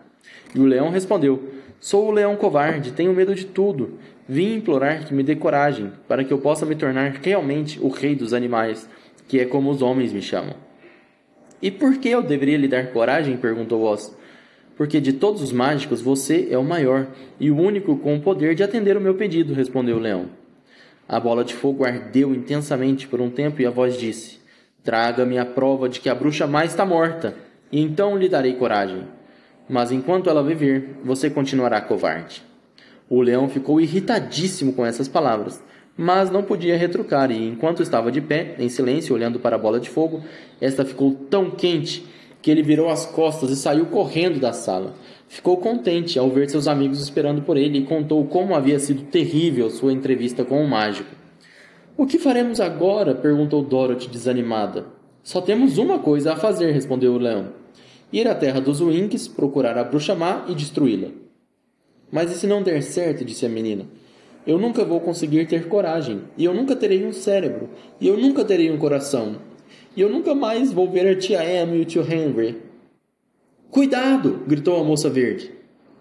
E 0.54 0.60
o 0.60 0.64
leão 0.64 0.90
respondeu: 0.90 1.42
Sou 1.80 2.08
o 2.08 2.10
leão 2.12 2.36
covarde, 2.36 2.92
tenho 2.92 3.12
medo 3.12 3.34
de 3.34 3.46
tudo. 3.46 3.98
Vim 4.28 4.54
implorar 4.54 5.04
que 5.04 5.12
me 5.12 5.24
dê 5.24 5.34
coragem, 5.34 5.90
para 6.06 6.22
que 6.22 6.32
eu 6.32 6.38
possa 6.38 6.64
me 6.64 6.76
tornar 6.76 7.18
realmente 7.20 7.80
o 7.80 7.88
rei 7.88 8.14
dos 8.14 8.32
animais, 8.32 8.88
que 9.26 9.40
é 9.40 9.44
como 9.44 9.70
os 9.70 9.82
homens 9.82 10.12
me 10.12 10.22
chamam. 10.22 10.54
E 11.60 11.70
por 11.70 11.98
que 11.98 12.08
eu 12.08 12.22
deveria 12.22 12.56
lhe 12.56 12.68
dar 12.68 12.92
coragem? 12.92 13.36
perguntou 13.36 13.82
Oz. 13.82 14.16
Porque 14.76 15.00
de 15.00 15.12
todos 15.14 15.42
os 15.42 15.52
mágicos 15.52 16.00
você 16.00 16.48
é 16.50 16.56
o 16.56 16.64
maior 16.64 17.08
e 17.38 17.50
o 17.50 17.56
único 17.58 17.96
com 17.96 18.16
o 18.16 18.20
poder 18.20 18.54
de 18.54 18.62
atender 18.62 18.96
o 18.96 19.00
meu 19.00 19.14
pedido, 19.14 19.52
respondeu 19.52 19.96
o 19.96 20.00
leão. 20.00 20.39
A 21.12 21.18
bola 21.18 21.42
de 21.42 21.54
fogo 21.54 21.84
ardeu 21.84 22.32
intensamente 22.32 23.08
por 23.08 23.20
um 23.20 23.28
tempo 23.28 23.60
e 23.60 23.66
a 23.66 23.70
voz 23.70 23.98
disse: 23.98 24.38
Traga-me 24.84 25.38
a 25.38 25.44
prova 25.44 25.88
de 25.88 25.98
que 25.98 26.08
a 26.08 26.14
bruxa 26.14 26.46
mais 26.46 26.70
está 26.70 26.86
morta, 26.86 27.34
e 27.72 27.80
então 27.80 28.16
lhe 28.16 28.28
darei 28.28 28.54
coragem. 28.54 29.08
Mas 29.68 29.90
enquanto 29.90 30.30
ela 30.30 30.40
viver, 30.40 31.00
você 31.02 31.28
continuará 31.28 31.80
covarde. 31.80 32.44
O 33.08 33.20
leão 33.22 33.48
ficou 33.48 33.80
irritadíssimo 33.80 34.72
com 34.72 34.86
essas 34.86 35.08
palavras, 35.08 35.60
mas 35.96 36.30
não 36.30 36.44
podia 36.44 36.76
retrucar, 36.76 37.32
e 37.32 37.48
enquanto 37.48 37.82
estava 37.82 38.12
de 38.12 38.20
pé, 38.20 38.54
em 38.60 38.68
silêncio, 38.68 39.12
olhando 39.12 39.40
para 39.40 39.56
a 39.56 39.58
bola 39.58 39.80
de 39.80 39.90
fogo, 39.90 40.22
esta 40.60 40.84
ficou 40.84 41.12
tão 41.28 41.50
quente 41.50 42.06
que 42.42 42.50
ele 42.50 42.62
virou 42.62 42.88
as 42.88 43.04
costas 43.06 43.50
e 43.50 43.56
saiu 43.56 43.86
correndo 43.86 44.40
da 44.40 44.52
sala. 44.52 44.94
Ficou 45.28 45.56
contente 45.58 46.18
ao 46.18 46.28
ver 46.30 46.48
seus 46.50 46.66
amigos 46.66 47.00
esperando 47.00 47.42
por 47.42 47.56
ele 47.56 47.78
e 47.78 47.84
contou 47.84 48.24
como 48.24 48.54
havia 48.54 48.78
sido 48.78 49.04
terrível 49.04 49.70
sua 49.70 49.92
entrevista 49.92 50.44
com 50.44 50.62
o 50.62 50.68
mágico. 50.68 51.14
O 51.96 52.06
que 52.06 52.18
faremos 52.18 52.60
agora? 52.60 53.14
perguntou 53.14 53.62
Dorothy 53.62 54.08
desanimada. 54.08 54.86
Só 55.22 55.40
temos 55.40 55.76
uma 55.78 55.98
coisa 55.98 56.32
a 56.32 56.36
fazer, 56.36 56.72
respondeu 56.72 57.12
o 57.12 57.18
leão. 57.18 57.48
Ir 58.12 58.26
à 58.26 58.34
terra 58.34 58.60
dos 58.60 58.80
Winks, 58.80 59.28
procurar 59.28 59.76
a 59.78 59.84
bruxa 59.84 60.14
má 60.14 60.44
e 60.48 60.54
destruí-la. 60.54 61.08
Mas 62.10 62.32
e 62.32 62.34
se 62.34 62.46
não 62.46 62.62
der 62.62 62.82
certo? 62.82 63.24
disse 63.24 63.46
a 63.46 63.48
menina. 63.48 63.84
Eu 64.46 64.58
nunca 64.58 64.84
vou 64.84 64.98
conseguir 65.00 65.46
ter 65.46 65.68
coragem, 65.68 66.22
e 66.36 66.44
eu 66.44 66.54
nunca 66.54 66.74
terei 66.74 67.04
um 67.04 67.12
cérebro, 67.12 67.68
e 68.00 68.08
eu 68.08 68.16
nunca 68.16 68.44
terei 68.44 68.70
um 68.70 68.78
coração, 68.78 69.36
e 69.96 70.00
eu 70.00 70.08
nunca 70.08 70.34
mais 70.34 70.72
vou 70.72 70.90
ver 70.90 71.06
a 71.06 71.16
tia 71.16 71.42
Emma 71.62 71.74
e 71.76 71.80
o 71.80 71.84
tio 71.84 72.02
Henry. 72.02 72.56
Cuidado! 73.70 74.42
gritou 74.46 74.80
a 74.80 74.84
moça 74.84 75.08
verde. 75.08 75.52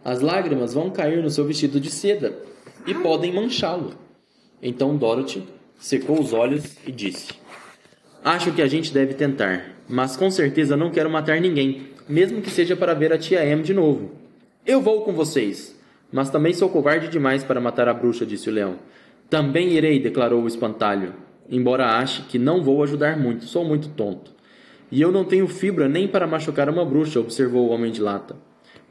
As 0.03 0.21
lágrimas 0.21 0.73
vão 0.73 0.89
cair 0.89 1.21
no 1.21 1.29
seu 1.29 1.45
vestido 1.45 1.79
de 1.79 1.89
seda 1.89 2.37
e 2.85 2.93
podem 2.93 3.33
manchá-lo. 3.33 3.93
Então 4.61 4.95
Dorothy 4.95 5.43
secou 5.77 6.19
os 6.19 6.33
olhos 6.33 6.77
e 6.85 6.91
disse: 6.91 7.33
Acho 8.23 8.51
que 8.51 8.61
a 8.61 8.67
gente 8.67 8.93
deve 8.93 9.13
tentar, 9.13 9.75
mas 9.87 10.15
com 10.15 10.29
certeza 10.29 10.77
não 10.77 10.91
quero 10.91 11.09
matar 11.09 11.39
ninguém, 11.39 11.87
mesmo 12.07 12.41
que 12.41 12.49
seja 12.49 12.75
para 12.75 12.93
ver 12.93 13.13
a 13.13 13.17
tia 13.17 13.45
Em 13.45 13.61
de 13.61 13.73
novo. 13.73 14.11
Eu 14.65 14.81
vou 14.81 15.01
com 15.01 15.13
vocês, 15.13 15.75
mas 16.11 16.29
também 16.29 16.53
sou 16.53 16.69
covarde 16.69 17.07
demais 17.07 17.43
para 17.43 17.61
matar 17.61 17.87
a 17.87 17.93
bruxa, 17.93 18.25
disse 18.25 18.49
o 18.49 18.53
leão. 18.53 18.77
Também 19.29 19.73
irei, 19.73 19.99
declarou 19.99 20.41
o 20.43 20.47
espantalho, 20.47 21.13
embora 21.49 21.97
ache 21.97 22.23
que 22.23 22.37
não 22.37 22.63
vou 22.63 22.83
ajudar 22.83 23.17
muito, 23.17 23.45
sou 23.45 23.65
muito 23.65 23.89
tonto. 23.89 24.31
E 24.91 25.01
eu 25.01 25.11
não 25.11 25.23
tenho 25.23 25.47
fibra 25.47 25.87
nem 25.87 26.07
para 26.07 26.27
machucar 26.27 26.69
uma 26.69 26.85
bruxa, 26.85 27.19
observou 27.19 27.67
o 27.67 27.71
homem 27.71 27.91
de 27.91 28.01
lata. 28.01 28.35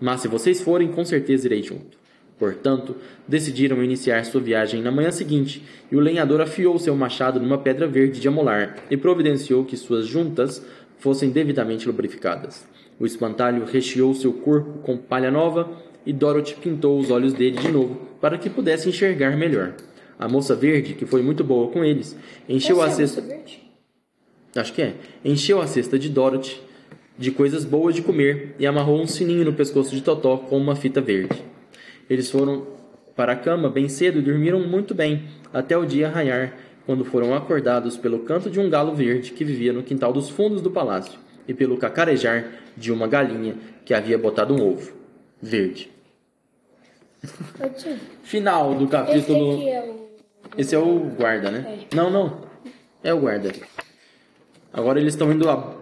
Mas 0.00 0.20
se 0.20 0.28
vocês 0.28 0.60
forem, 0.60 0.88
com 0.88 1.04
certeza 1.04 1.46
irei 1.46 1.62
junto. 1.62 1.98
Portanto, 2.38 2.94
decidiram 3.26 3.82
iniciar 3.82 4.24
sua 4.24 4.40
viagem 4.40 4.80
na 4.80 4.92
manhã 4.92 5.10
seguinte, 5.10 5.64
e 5.90 5.96
o 5.96 6.00
lenhador 6.00 6.40
afiou 6.40 6.78
seu 6.78 6.94
machado 6.94 7.40
numa 7.40 7.58
pedra 7.58 7.88
verde 7.88 8.20
de 8.20 8.28
amolar 8.28 8.76
e 8.88 8.96
providenciou 8.96 9.64
que 9.64 9.76
suas 9.76 10.06
juntas 10.06 10.64
fossem 10.98 11.30
devidamente 11.30 11.86
lubrificadas. 11.86 12.64
O 12.98 13.06
espantalho 13.06 13.64
recheou 13.64 14.14
seu 14.14 14.32
corpo 14.32 14.78
com 14.80 14.96
palha 14.96 15.30
nova 15.30 15.68
e 16.06 16.12
Dorothy 16.12 16.54
pintou 16.54 16.98
os 16.98 17.10
olhos 17.10 17.32
dele 17.32 17.58
de 17.58 17.70
novo 17.70 18.08
para 18.20 18.38
que 18.38 18.48
pudesse 18.48 18.88
enxergar 18.88 19.36
melhor. 19.36 19.74
A 20.18 20.28
moça 20.28 20.54
verde, 20.54 20.94
que 20.94 21.06
foi 21.06 21.22
muito 21.22 21.44
boa 21.44 21.70
com 21.70 21.84
eles, 21.84 22.16
encheu 22.48 22.82
Essa 22.82 22.84
a 22.84 22.88
é 22.88 23.06
cesta. 23.06 23.20
moça 23.20 23.34
verde? 23.34 23.62
Acho 24.56 24.72
que 24.72 24.82
é. 24.82 24.94
Encheu 25.24 25.60
a 25.60 25.66
cesta 25.66 25.98
de 25.98 26.08
Dorothy 26.08 26.60
de 27.16 27.30
coisas 27.30 27.64
boas 27.64 27.94
de 27.94 28.02
comer 28.02 28.54
e 28.58 28.66
amarrou 28.66 29.00
um 29.00 29.06
sininho 29.06 29.44
no 29.44 29.52
pescoço 29.52 29.94
de 29.94 30.00
Totó 30.02 30.36
com 30.36 30.56
uma 30.56 30.76
fita 30.76 31.00
verde. 31.00 31.42
Eles 32.08 32.30
foram 32.30 32.66
para 33.14 33.32
a 33.32 33.36
cama 33.36 33.68
bem 33.68 33.88
cedo 33.88 34.18
e 34.18 34.22
dormiram 34.22 34.60
muito 34.60 34.94
bem, 34.94 35.24
até 35.52 35.76
o 35.76 35.84
dia 35.84 36.08
raiar, 36.08 36.56
quando 36.86 37.04
foram 37.04 37.34
acordados 37.34 37.96
pelo 37.96 38.20
canto 38.20 38.48
de 38.48 38.60
um 38.60 38.70
galo 38.70 38.94
verde 38.94 39.32
que 39.32 39.44
vivia 39.44 39.72
no 39.72 39.82
quintal 39.82 40.12
dos 40.12 40.28
fundos 40.30 40.62
do 40.62 40.70
palácio 40.70 41.18
e 41.46 41.52
pelo 41.52 41.76
cacarejar 41.76 42.46
de 42.76 42.92
uma 42.92 43.06
galinha 43.06 43.56
que 43.84 43.92
havia 43.92 44.16
botado 44.16 44.54
um 44.54 44.66
ovo 44.66 44.92
verde. 45.42 45.90
Final 48.22 48.74
do 48.76 48.86
capítulo. 48.86 50.07
É. 50.56 50.60
Esse 50.60 50.74
é 50.74 50.78
o 50.78 50.98
guarda, 51.10 51.50
né? 51.50 51.80
Não, 51.94 52.10
não. 52.10 52.40
É 53.02 53.12
o 53.14 53.20
guarda. 53.20 53.52
Agora 54.72 55.00
eles 55.00 55.14
estão 55.14 55.30
indo 55.32 55.48
à, 55.48 55.76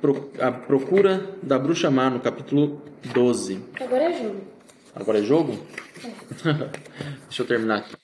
pro- 0.00 0.30
à 0.40 0.50
procura 0.52 1.34
da 1.42 1.58
bruxa 1.58 1.90
má 1.90 2.10
no 2.10 2.20
capítulo 2.20 2.82
12. 3.12 3.62
Agora 3.80 4.04
é 4.04 4.22
jogo. 4.22 4.40
Agora 4.94 5.18
é 5.18 5.22
jogo? 5.22 5.58
Deixa 7.28 7.42
eu 7.42 7.46
terminar 7.46 7.78
aqui. 7.78 7.94